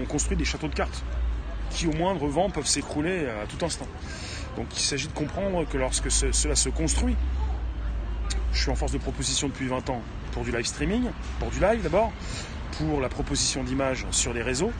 [0.00, 1.04] on construit des châteaux de cartes
[1.70, 3.86] qui, au moindre vent, peuvent s'écrouler à tout instant.
[4.56, 7.16] Donc il s'agit de comprendre que lorsque cela se construit,
[8.52, 11.04] je suis en force de proposition depuis 20 ans pour du live streaming,
[11.38, 12.12] pour du live d'abord,
[12.80, 14.72] pour la proposition d'images sur les réseaux.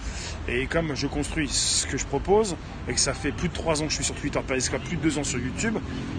[0.48, 2.56] Et comme je construis ce que je propose,
[2.88, 4.96] et que ça fait plus de 3 ans que je suis sur Twitter, Periscope, plus
[4.96, 5.76] de 2 ans sur YouTube,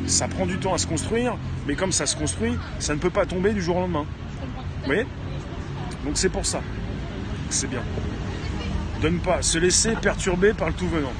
[0.08, 3.10] ça prend du temps à se construire, mais comme ça se construit, ça ne peut
[3.10, 4.06] pas tomber du jour au lendemain.
[4.82, 5.06] Vous voyez?
[6.06, 6.62] Donc c'est pour ça.
[7.50, 7.84] C'est bien.
[9.02, 11.14] De ne pas se laisser perturber par le tout venant.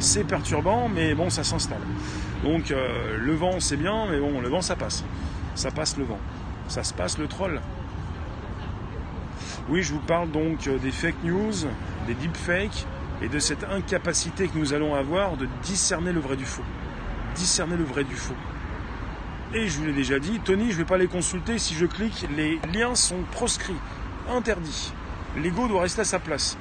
[0.00, 1.82] C'est perturbant, mais bon, ça s'installe.
[2.44, 5.04] Donc euh, le vent, c'est bien, mais bon, le vent, ça passe.
[5.54, 6.18] Ça passe le vent.
[6.68, 7.60] Ça se passe le troll.
[9.70, 11.52] Oui, je vous parle donc euh, des fake news,
[12.06, 12.86] des deepfakes
[13.20, 16.62] et de cette incapacité que nous allons avoir de discerner le vrai du faux.
[17.34, 18.36] Discerner le vrai du faux.
[19.52, 21.58] Et je vous l'ai déjà dit, Tony, je ne vais pas les consulter.
[21.58, 23.76] Si je clique, les liens sont proscrits,
[24.30, 24.94] interdits.
[25.36, 26.56] L'ego doit rester à sa place.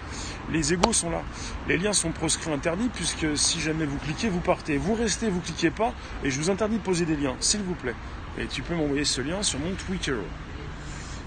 [0.52, 1.22] Les égos sont là.
[1.70, 4.78] Les liens sont proscrits, interdits, puisque si jamais vous cliquez, vous partez.
[4.78, 5.94] Vous restez, vous cliquez pas,
[6.26, 7.96] et je vous interdis de poser des liens, s'il vous plaît.
[8.38, 10.16] Et tu peux m'envoyer ce lien sur mon Twitter.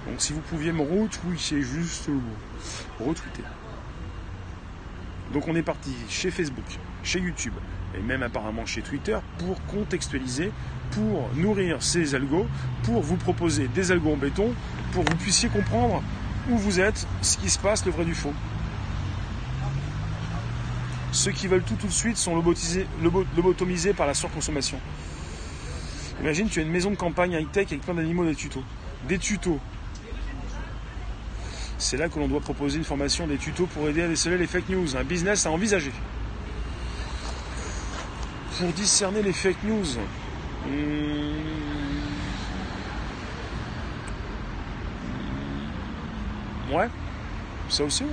[0.08, 2.20] Donc si vous pouviez me retweeter juste le mot.
[3.00, 3.44] Retweeter.
[5.32, 6.64] Donc on est parti chez Facebook,
[7.02, 7.54] chez YouTube
[7.96, 10.50] et même apparemment chez Twitter pour contextualiser,
[10.90, 12.46] pour nourrir ces algos,
[12.82, 14.52] pour vous proposer des algos en béton,
[14.92, 16.02] pour que vous puissiez comprendre
[16.50, 18.32] où vous êtes, ce qui se passe, le vrai du faux.
[21.12, 24.78] Ceux qui veulent tout tout de suite sont lobotomisés par la surconsommation.
[26.20, 28.62] Imagine, tu as une maison de campagne high-tech avec plein d'animaux des tutos.
[29.08, 29.58] Des tutos
[31.80, 34.46] c'est là que l'on doit proposer une formation, des tutos pour aider à déceler les
[34.46, 35.92] fake news, un business à envisager.
[38.58, 39.86] Pour discerner les fake news,
[40.66, 40.70] hmm,
[46.74, 46.88] ouais,
[47.70, 48.04] ça aussi.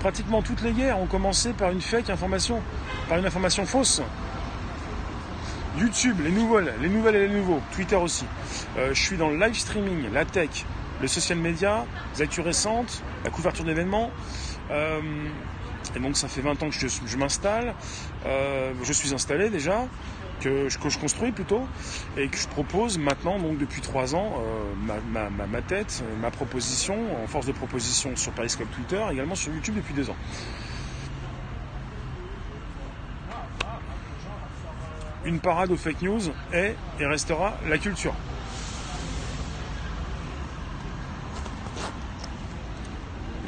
[0.00, 2.60] Pratiquement toutes les guerres ont commencé par une fake information,
[3.08, 4.02] par une information fausse.
[5.78, 8.24] YouTube, les nouvelles, les nouvelles et les nouveaux, Twitter aussi.
[8.76, 10.66] Euh, je suis dans le live streaming, la tech,
[11.00, 14.10] le social media, les actus récentes, la couverture d'événements.
[14.70, 15.00] Euh,
[15.96, 17.74] et donc ça fait 20 ans que je, m'installe,
[18.26, 19.86] euh, je suis installé déjà,
[20.40, 21.66] que je, construis plutôt,
[22.16, 24.98] et que je propose maintenant, donc depuis 3 ans, euh,
[25.50, 29.94] ma, tête, ma proposition, en force de proposition sur Periscope Twitter, également sur YouTube depuis
[29.94, 30.16] 2 ans.
[35.24, 36.22] Une parade aux fake news
[36.52, 38.14] est et restera la culture.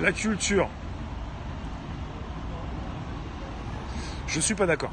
[0.00, 0.68] La culture.
[4.26, 4.92] Je ne suis pas d'accord.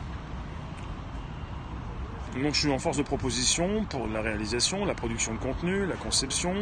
[2.35, 5.95] Donc je suis en force de proposition pour la réalisation, la production de contenu, la
[5.95, 6.53] conception.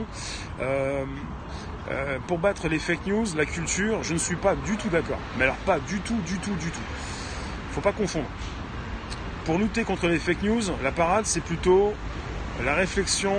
[0.62, 1.06] Euh,
[1.90, 5.20] euh, pour battre les fake news, la culture, je ne suis pas du tout d'accord.
[5.38, 6.80] Mais alors pas du tout, du tout, du tout.
[6.80, 8.28] Il ne faut pas confondre.
[9.46, 11.94] Pour lutter contre les fake news, la parade c'est plutôt
[12.64, 13.36] la réflexion,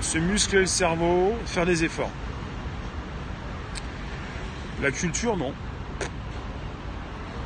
[0.00, 2.10] se muscler le cerveau, faire des efforts.
[4.82, 5.52] La culture, non.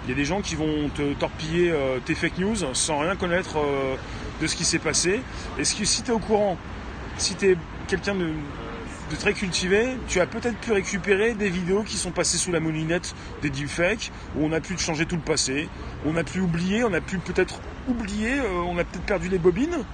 [0.05, 3.15] Il y a des gens qui vont te torpiller euh, tes fake news sans rien
[3.15, 3.95] connaître euh,
[4.41, 5.21] de ce qui s'est passé.
[5.59, 6.59] Et si tu es au courant,
[7.19, 7.57] si tu es
[7.87, 8.33] quelqu'un de,
[9.19, 13.15] très cultivé, tu as peut-être pu récupérer des vidéos qui sont passées sous la moulinette
[13.43, 15.69] des deepfakes, où on a pu changer tout le passé,
[16.07, 19.39] on a pu oublier, on a pu peut-être oublier, euh, on a peut-être perdu les
[19.39, 19.85] bobines,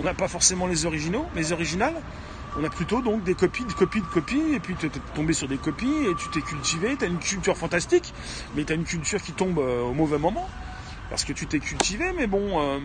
[0.00, 1.94] on n'a pas forcément les originaux, les originales,
[2.58, 5.32] on a plutôt donc des copies, de copies, de copies, et puis tu es tombé
[5.32, 8.12] sur des copies, et tu t'es cultivé, tu as une culture fantastique,
[8.54, 10.48] mais tu as une culture qui tombe euh, au mauvais moment,
[11.08, 12.78] parce que tu t'es cultivé, mais bon, euh,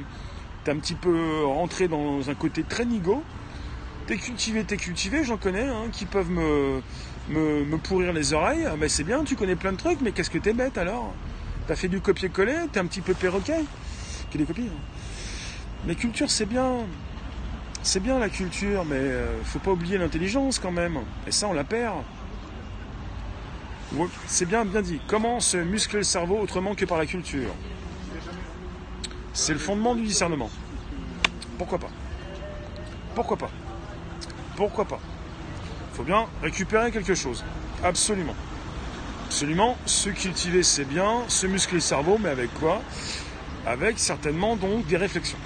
[0.72, 3.24] un petit peu rentré dans un côté très nigo.
[4.07, 6.82] T'es cultivé, t'es cultivé, j'en connais, hein, qui peuvent me,
[7.30, 8.68] me, pourrir les oreilles.
[8.78, 11.13] Mais c'est bien, tu connais plein de trucs, mais qu'est-ce que t'es bête alors?
[11.68, 13.63] T'as fait du copier-coller, t'es un petit peu perroquet?
[14.30, 14.70] Qui des copies.
[14.72, 14.80] Hein.
[15.88, 16.86] Mais culture, c'est bien.
[17.86, 20.97] C'est bien la culture, mais euh, faut pas oublier l'intelligence quand même.
[21.27, 21.97] Et ça, on la perd.
[24.25, 24.99] C'est bien, bien dit.
[25.05, 27.51] Comment se muscler le cerveau autrement que par la culture?
[29.33, 30.49] C'est le fondement du discernement.
[31.59, 31.91] Pourquoi pas?
[33.13, 33.51] Pourquoi pas?
[34.55, 34.99] Pourquoi pas?
[35.93, 37.43] Faut bien récupérer quelque chose.
[37.83, 38.36] Absolument.
[39.27, 39.77] Absolument.
[39.86, 41.19] Se cultiver, c'est bien.
[41.27, 42.81] Se muscler le cerveau, mais avec quoi?
[43.63, 45.38] Avec certainement donc des réflexions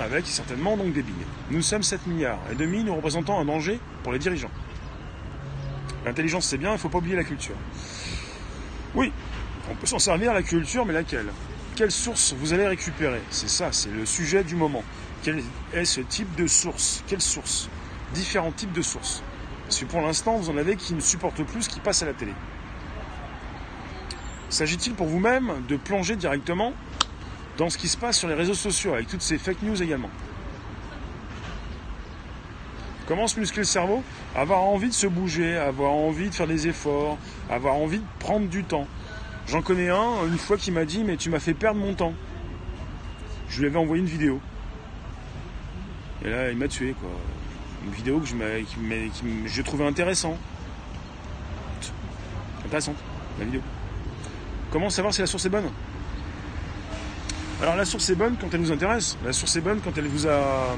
[0.00, 1.14] avec certainement donc des billes.
[1.50, 4.50] Nous sommes 7 milliards et demi, nous représentons un danger pour les dirigeants.
[6.04, 7.54] L'intelligence c'est bien, il ne faut pas oublier la culture.
[8.94, 9.12] Oui,
[9.70, 11.28] on peut s'en servir la culture, mais laquelle?
[11.76, 13.20] Quelle source vous allez récupérer?
[13.30, 14.82] C'est ça, c'est le sujet du moment.
[15.22, 15.42] Quel
[15.74, 17.04] est ce type de source?
[17.06, 17.68] Quelle source?
[18.14, 19.22] Différents types de sources.
[19.64, 22.06] Parce que pour l'instant, vous en avez qui ne supportent plus ce qui passe à
[22.06, 22.32] la télé.
[24.48, 26.72] S'agit-il pour vous-même de plonger directement
[27.60, 30.08] dans ce qui se passe sur les réseaux sociaux, avec toutes ces fake news également.
[33.06, 34.02] Comment se muscler le cerveau
[34.34, 37.18] Avoir envie de se bouger, avoir envie de faire des efforts,
[37.50, 38.86] avoir envie de prendre du temps.
[39.46, 42.14] J'en connais un, une fois, qui m'a dit Mais tu m'as fait perdre mon temps.
[43.50, 44.40] Je lui avais envoyé une vidéo.
[46.24, 47.10] Et là, il m'a tué, quoi.
[47.84, 50.38] Une vidéo que je, trouvais intéressante.
[52.64, 52.96] Intéressante,
[53.38, 53.60] la vidéo.
[54.70, 55.70] Comment savoir si la source est bonne?
[57.62, 59.18] Alors, la source est bonne quand elle nous intéresse.
[59.24, 60.76] La source est bonne quand elle vous a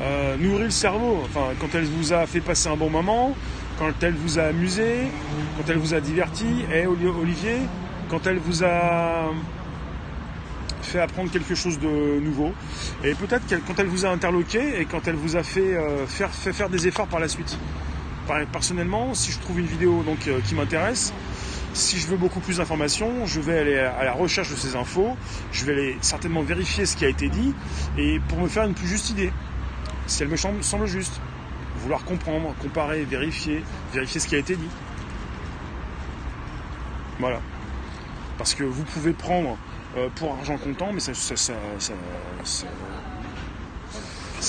[0.00, 1.20] euh, nourri le cerveau.
[1.24, 3.34] Enfin, quand elle vous a fait passer un bon moment,
[3.78, 5.08] quand elle vous a amusé,
[5.56, 7.58] quand elle vous a diverti, et Olivier,
[8.08, 9.30] quand elle vous a
[10.80, 12.54] fait apprendre quelque chose de nouveau,
[13.04, 16.30] et peut-être quand elle vous a interloqué et quand elle vous a fait, euh, faire,
[16.30, 17.58] faire des efforts par la suite.
[18.52, 21.12] Personnellement, si je trouve une vidéo donc, euh, qui m'intéresse,
[21.74, 25.16] si je veux beaucoup plus d'informations, je vais aller à la recherche de ces infos,
[25.52, 27.54] je vais certainement vérifier ce qui a été dit,
[27.96, 29.32] et pour me faire une plus juste idée,
[30.06, 31.20] si elle me semble juste
[31.78, 33.62] vouloir comprendre, comparer, vérifier,
[33.92, 34.68] vérifier ce qui a été dit.
[37.18, 37.40] Voilà.
[38.36, 39.56] Parce que vous pouvez prendre
[39.96, 41.54] euh, pour argent comptant, mais ça, c'est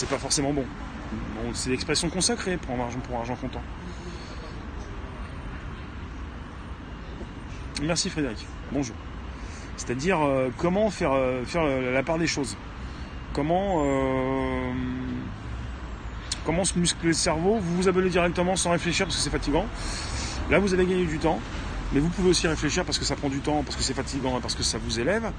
[0.09, 0.65] pas forcément bon.
[1.53, 3.61] c'est l'expression consacrée, prendre pour argent comptant.
[7.82, 8.45] Merci Frédéric.
[8.71, 8.95] Bonjour.
[9.77, 12.57] C'est-à-dire euh, comment faire, euh, faire la part des choses?
[13.34, 13.86] Comment
[16.45, 17.59] comment se muscler le cerveau?
[17.59, 19.65] Vous vous abonnez directement sans réfléchir parce que c'est fatigant.
[20.49, 21.39] Là, vous allez gagner du temps.
[21.93, 24.39] Mais vous pouvez aussi réfléchir parce que ça prend du temps, parce que c'est fatigant,
[24.41, 25.32] parce que ça vous élève.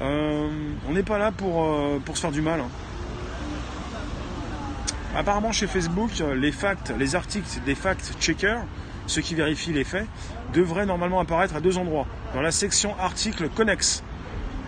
[0.00, 0.48] Euh,
[0.88, 2.60] on n'est pas là pour, euh, pour se faire du mal.
[2.60, 2.68] Hein.
[5.16, 8.64] Apparemment, chez Facebook, les facts, les articles des fact-checkers,
[9.06, 10.06] ceux qui vérifient les faits,
[10.52, 12.06] devraient normalement apparaître à deux endroits.
[12.34, 14.02] Dans la section articles connexes.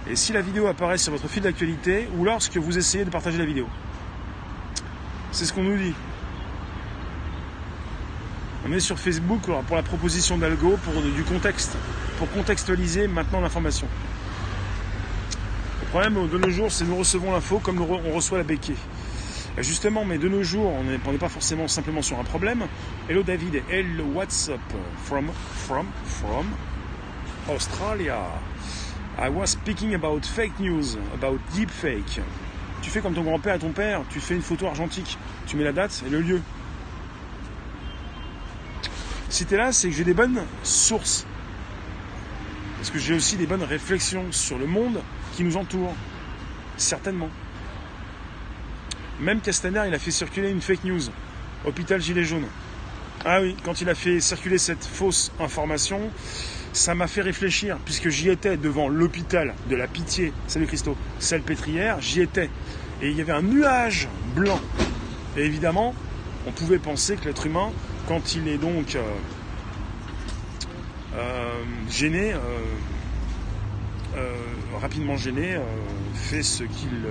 [0.09, 3.39] Et si la vidéo apparaît sur votre fil d'actualité ou lorsque vous essayez de partager
[3.39, 3.67] la vidéo.
[5.33, 5.95] C'est ce qu'on nous dit.
[8.69, 11.77] On est sur Facebook pour la proposition d'algo, pour du contexte,
[12.19, 13.87] pour contextualiser maintenant l'information.
[15.83, 18.77] Le problème de nos jours, c'est que nous recevons l'info comme on reçoit la béquille.
[19.63, 22.67] Justement, mais de nos jours, on n'est pas forcément simplement sur un problème.
[23.09, 24.61] Hello David, hello what's up?
[25.05, 25.31] From
[25.67, 26.47] from from
[27.49, 28.19] Australia.
[29.19, 32.21] I was speaking about fake news, about deep fake.
[32.83, 35.65] Tu fais comme ton grand-père et ton père, tu fais une photo argentique, tu mets
[35.65, 36.43] la date et le lieu.
[39.31, 41.27] Si tu es là, c'est que j'ai des bonnes sources.
[42.77, 45.01] Parce que j'ai aussi des bonnes réflexions sur le monde
[45.35, 45.95] qui nous entoure.
[46.77, 47.31] Certainement.
[49.21, 51.03] Même Castaner, il a fait circuler une fake news.
[51.65, 52.47] Hôpital Gilet jaune.
[53.25, 56.01] Ah oui, quand il a fait circuler cette fausse information,
[56.73, 60.97] ça m'a fait réfléchir, puisque j'y étais devant l'hôpital de la Pitié, salut Christo,
[61.47, 62.51] pétrière, j'y étais.
[63.01, 64.61] Et il y avait un nuage blanc.
[65.37, 65.95] Et évidemment,
[66.47, 67.73] on pouvait penser que l'être humain,
[68.07, 69.03] quand il est donc euh,
[71.15, 72.35] euh, gêné,
[74.17, 74.35] euh,
[74.81, 75.59] rapidement gêné,
[76.15, 77.07] fait ce qu'il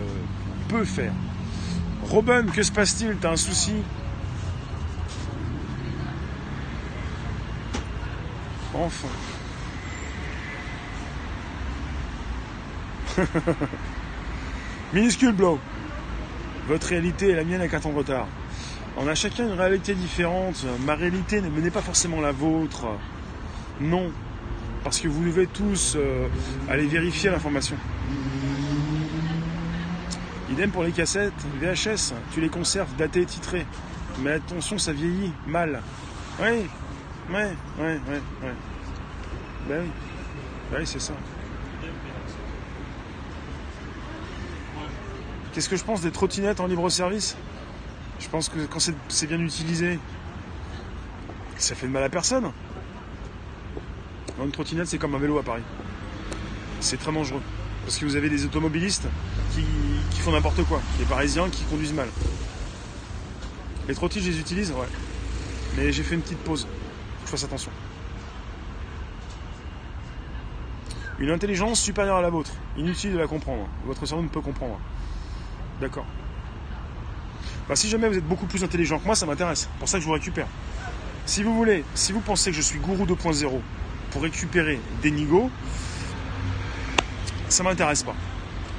[0.69, 1.13] peut faire.
[2.09, 3.17] Robin, que se passe-t-il?
[3.17, 3.73] T'as un souci?
[8.73, 9.07] Enfin.
[14.93, 15.59] Minuscule blow.
[16.67, 18.27] Votre réalité et la mienne un temps de retard.
[18.97, 20.65] On a chacun une réalité différente.
[20.85, 22.85] Ma réalité n'est pas forcément la vôtre.
[23.81, 24.11] Non.
[24.83, 26.27] Parce que vous devez tous euh,
[26.69, 27.75] aller vérifier l'information.
[30.55, 32.13] Idem pour les cassettes VHS.
[32.31, 33.65] Tu les conserves datées et titrées.
[34.21, 35.81] Mais attention, ça vieillit mal.
[36.39, 36.65] Oui, ouais,
[37.33, 38.53] ouais, ouais, ouais.
[39.67, 39.89] Ben oui.
[40.71, 41.11] Ben oui, c'est ça.
[45.51, 47.35] Qu'est-ce que je pense des trottinettes en libre service
[48.21, 48.79] Je pense que quand
[49.09, 49.99] c'est bien utilisé,
[51.57, 52.49] ça fait de mal à personne.
[54.41, 55.63] une trottinette, c'est comme un vélo à Paris.
[56.79, 57.41] C'est très dangereux.
[57.83, 59.07] Parce que vous avez des automobilistes
[59.53, 59.65] qui,
[60.21, 60.81] font n'importe quoi.
[60.97, 62.07] Des Parisiens qui conduisent mal.
[63.87, 64.87] Les trottinettes, je les utilise, ouais.
[65.77, 66.61] Mais j'ai fait une petite pause.
[66.61, 67.71] Faut que je fasse attention.
[71.19, 72.51] Une intelligence supérieure à la vôtre.
[72.77, 73.67] Inutile de la comprendre.
[73.85, 74.79] Votre cerveau ne peut comprendre.
[75.79, 76.05] D'accord.
[77.69, 79.69] Bah, si jamais vous êtes beaucoup plus intelligent que moi, ça m'intéresse.
[79.79, 80.47] pour ça que je vous récupère.
[81.25, 83.49] Si vous voulez, si vous pensez que je suis gourou 2.0
[84.11, 85.49] pour récupérer des nigos,
[87.49, 88.15] ça m'intéresse pas.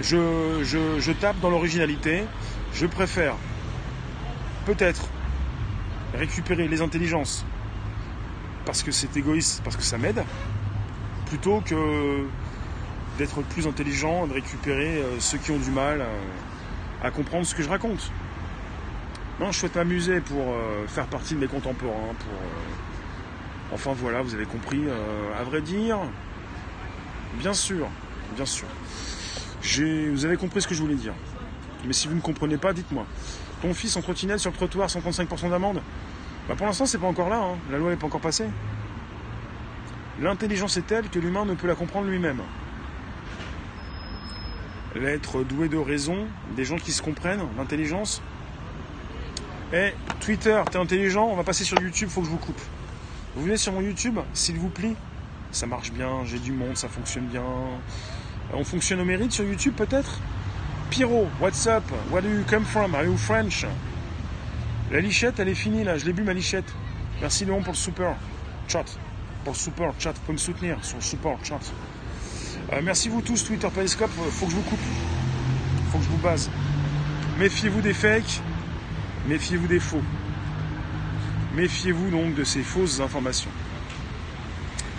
[0.00, 0.62] Je,
[0.98, 2.24] je tape dans l'originalité.
[2.72, 3.36] Je préfère
[4.66, 5.08] peut-être
[6.14, 7.44] récupérer les intelligences
[8.66, 10.22] parce que c'est égoïste, parce que ça m'aide,
[11.26, 12.26] plutôt que
[13.16, 16.02] d'être plus intelligent, de récupérer euh, ceux qui ont du mal.
[16.02, 16.06] Euh,
[17.02, 18.10] à comprendre ce que je raconte.
[19.38, 22.14] Non, je souhaite m'amuser pour euh, faire partie de mes contemporains.
[22.18, 22.32] Pour,
[23.70, 24.82] Enfin voilà, vous avez compris.
[25.38, 25.98] à vrai dire,
[27.38, 27.88] bien sûr,
[28.34, 28.66] bien sûr.
[30.12, 31.12] Vous avez compris ce que je voulais dire.
[31.84, 33.04] Mais si vous ne comprenez pas, dites-moi.
[33.62, 35.82] Ton fils en trottinette sur le trottoir, 135% d'amende
[36.48, 37.38] bah Pour l'instant, c'est pas encore là.
[37.38, 37.56] Hein.
[37.70, 38.46] La loi n'est pas encore passée.
[40.20, 42.40] L'intelligence est telle que l'humain ne peut la comprendre lui-même.
[44.94, 48.22] L'être doué de raison, des gens qui se comprennent, l'intelligence.
[49.74, 52.60] Eh, Twitter, t'es intelligent, on va passer sur YouTube, faut que je vous coupe.
[53.34, 54.94] Vous venez sur mon YouTube, s'il vous plaît.
[55.50, 57.42] Ça marche bien, j'ai du monde, ça fonctionne bien.
[58.58, 60.18] On fonctionne au mérite sur YouTube peut-être?
[60.88, 61.84] Pyro, what's up?
[62.10, 62.94] Where do you come from?
[62.94, 63.66] Are you French?
[64.90, 66.64] La lichette, elle est finie là, je l'ai bu ma lichette.
[67.20, 68.16] Merci Léon pour le super
[68.66, 68.84] chat.
[69.44, 71.60] Pour le super chat, pouvez me soutenir sur super chat.
[72.72, 74.78] Euh, merci vous tous, Twitter Periscope, faut que je vous coupe.
[75.92, 76.50] Faut que je vous base.
[77.38, 78.40] Méfiez-vous des fakes,
[79.28, 80.02] méfiez-vous des faux.
[81.54, 83.50] Méfiez-vous donc de ces fausses informations.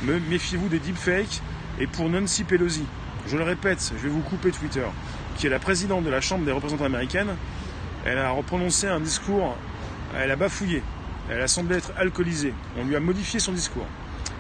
[0.04, 1.42] Méfiez-vous des deepfakes.
[1.80, 2.86] Et pour Nancy Pelosi,
[3.28, 4.86] je le répète, je vais vous couper Twitter,
[5.36, 7.36] qui est la présidente de la Chambre des représentants américaine,
[8.06, 9.58] elle a prononcé un discours,
[10.16, 10.82] elle a bafouillé,
[11.30, 12.54] elle a semblé être alcoolisée.
[12.78, 13.86] On lui a modifié son discours.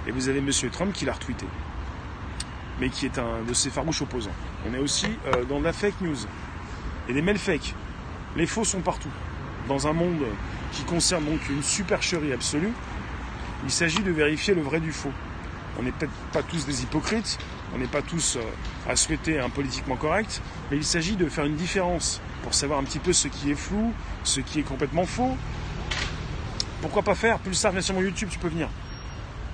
[0.08, 0.50] Et vous avez M.
[0.72, 1.46] Trump qui l'a retweeté,
[2.80, 4.32] mais qui est un de ses farouches opposants.
[4.66, 6.16] On est aussi euh, dans de la fake news
[7.10, 7.38] et des mails.
[8.38, 9.12] Les faux sont partout.
[9.68, 10.24] Dans un monde
[10.72, 12.72] qui concerne donc une supercherie absolue,
[13.66, 15.12] il s'agit de vérifier le vrai du faux.
[15.78, 17.38] On n'est peut-être pas tous des hypocrites,
[17.74, 18.42] on n'est pas tous euh,
[18.90, 20.42] à souhaiter un politiquement correct,
[20.72, 23.56] mais il s'agit de faire une différence pour savoir un petit peu ce qui est
[23.56, 23.94] flou,
[24.24, 25.36] ce qui est complètement faux.
[26.82, 28.70] Pourquoi pas faire Pulsar, viens sur mon YouTube, tu peux venir.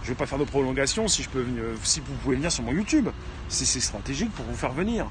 [0.03, 2.51] Je ne vais pas faire de prolongation si, je peux venir, si vous pouvez venir
[2.51, 3.07] sur mon YouTube.
[3.47, 5.07] C'est stratégique pour vous faire venir.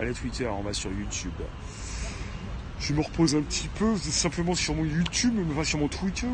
[0.00, 1.32] Allez Twitter, on va sur YouTube.
[2.80, 6.26] Je me repose un petit peu, simplement sur mon YouTube, mais pas sur mon Twitter.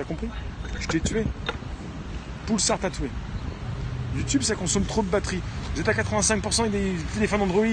[0.00, 0.30] T'as compris?
[0.80, 1.26] Je t'ai tué.
[2.46, 3.10] Pulsar t'a tué.
[4.16, 5.42] YouTube, ça consomme trop de batterie.
[5.74, 7.66] Vous êtes à 85% et des téléphones Android.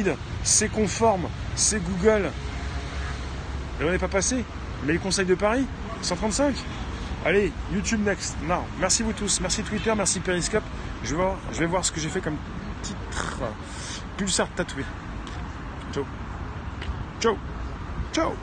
[0.44, 1.30] C'est conforme.
[1.56, 2.30] C'est Google.
[3.80, 4.44] Et on n'est pas passé.
[4.84, 5.66] Mais le conseil de Paris
[6.02, 6.54] 135
[7.24, 8.36] Allez, YouTube next.
[8.44, 9.40] Non, merci vous tous.
[9.40, 10.64] Merci Twitter, merci Periscope.
[11.06, 12.38] Je vais voir, je vais voir ce que j'ai fait comme
[12.82, 13.40] titre.
[14.18, 14.84] Pulsar tatoué.
[15.94, 16.04] Ciao.
[17.22, 17.38] Ciao.
[18.12, 18.34] Ciao.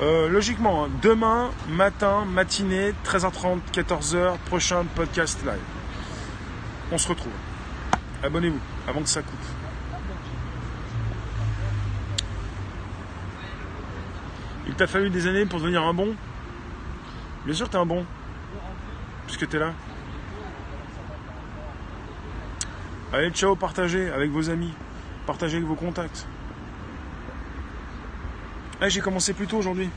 [0.00, 5.58] Euh, logiquement, hein, demain matin, matinée, 13h30, 14h, prochain podcast live.
[6.92, 7.32] On se retrouve.
[8.22, 9.34] Abonnez-vous avant que ça coupe.
[14.68, 16.14] Il t'a fallu des années pour devenir un bon?
[17.44, 18.04] Bien sûr, t'es un bon.
[19.26, 19.72] Puisque t'es là.
[23.12, 24.72] Allez, ciao, partagez avec vos amis.
[25.26, 26.26] Partagez avec vos contacts.
[28.86, 29.90] J'ai commencé plus tôt aujourd'hui.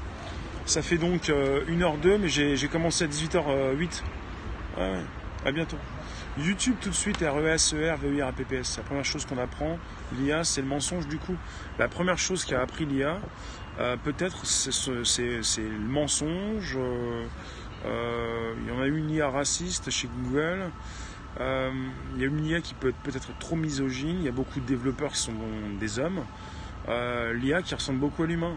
[0.65, 4.01] Ça fait donc 1h02, euh, mais j'ai commencé à 18h08.
[4.77, 4.99] Ouais,
[5.45, 5.77] à bientôt.
[6.39, 8.71] YouTube tout de suite, R-E-S-E-R, V-I-R-A-P-P-S.
[8.71, 9.77] C'est la première chose qu'on apprend.
[10.17, 11.35] L'IA, c'est le mensonge du coup.
[11.77, 13.19] La première chose qu'a appris l'IA,
[13.79, 16.75] euh, peut-être, c'est le mensonge.
[17.85, 20.71] Euh, il y en a eu une IA raciste chez Google.
[21.39, 24.17] il y a une IA qui peut être peut-être trop misogyne.
[24.19, 25.33] Il y a beaucoup de développeurs qui sont
[25.79, 26.23] des hommes.
[26.87, 28.55] L'IA qui ressemble beaucoup à l'humain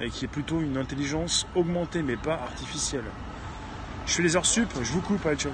[0.00, 3.04] et qui est plutôt une intelligence augmentée mais pas artificielle.
[4.06, 5.52] Je fais les heures sup, je vous coupe, allez, ciao.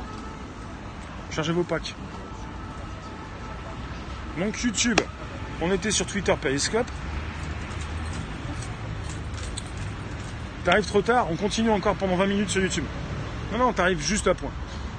[1.30, 1.94] Chargez vos packs.
[4.38, 5.00] Donc YouTube,
[5.61, 6.86] on était sur Twitter Periscope.
[10.64, 12.84] T'arrives trop tard, on continue encore pendant 20 minutes sur YouTube.
[13.52, 14.52] Non, non, t'arrives juste à point.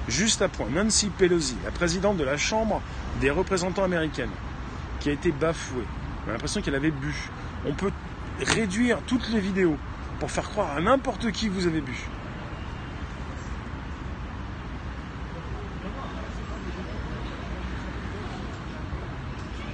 [0.08, 0.68] Juste à point.
[0.70, 2.80] Nancy Pelosi, la présidente de la Chambre
[3.20, 4.30] des représentants américaines,
[5.00, 5.82] qui a été bafouée.
[6.26, 7.14] On l'impression qu'elle avait bu.
[7.66, 7.92] On peut
[8.40, 9.76] réduire toutes les vidéos
[10.18, 11.96] pour faire croire à n'importe qui que vous avez bu.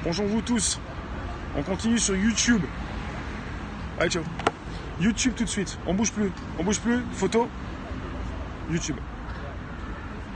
[0.05, 0.81] Bonjour vous tous.
[1.57, 2.63] On continue sur YouTube.
[4.09, 4.25] Ciao.
[5.01, 5.79] YouTube tout de suite.
[5.87, 6.31] On bouge plus.
[6.59, 7.03] On bouge plus.
[7.13, 7.49] Photo.
[8.71, 8.97] YouTube.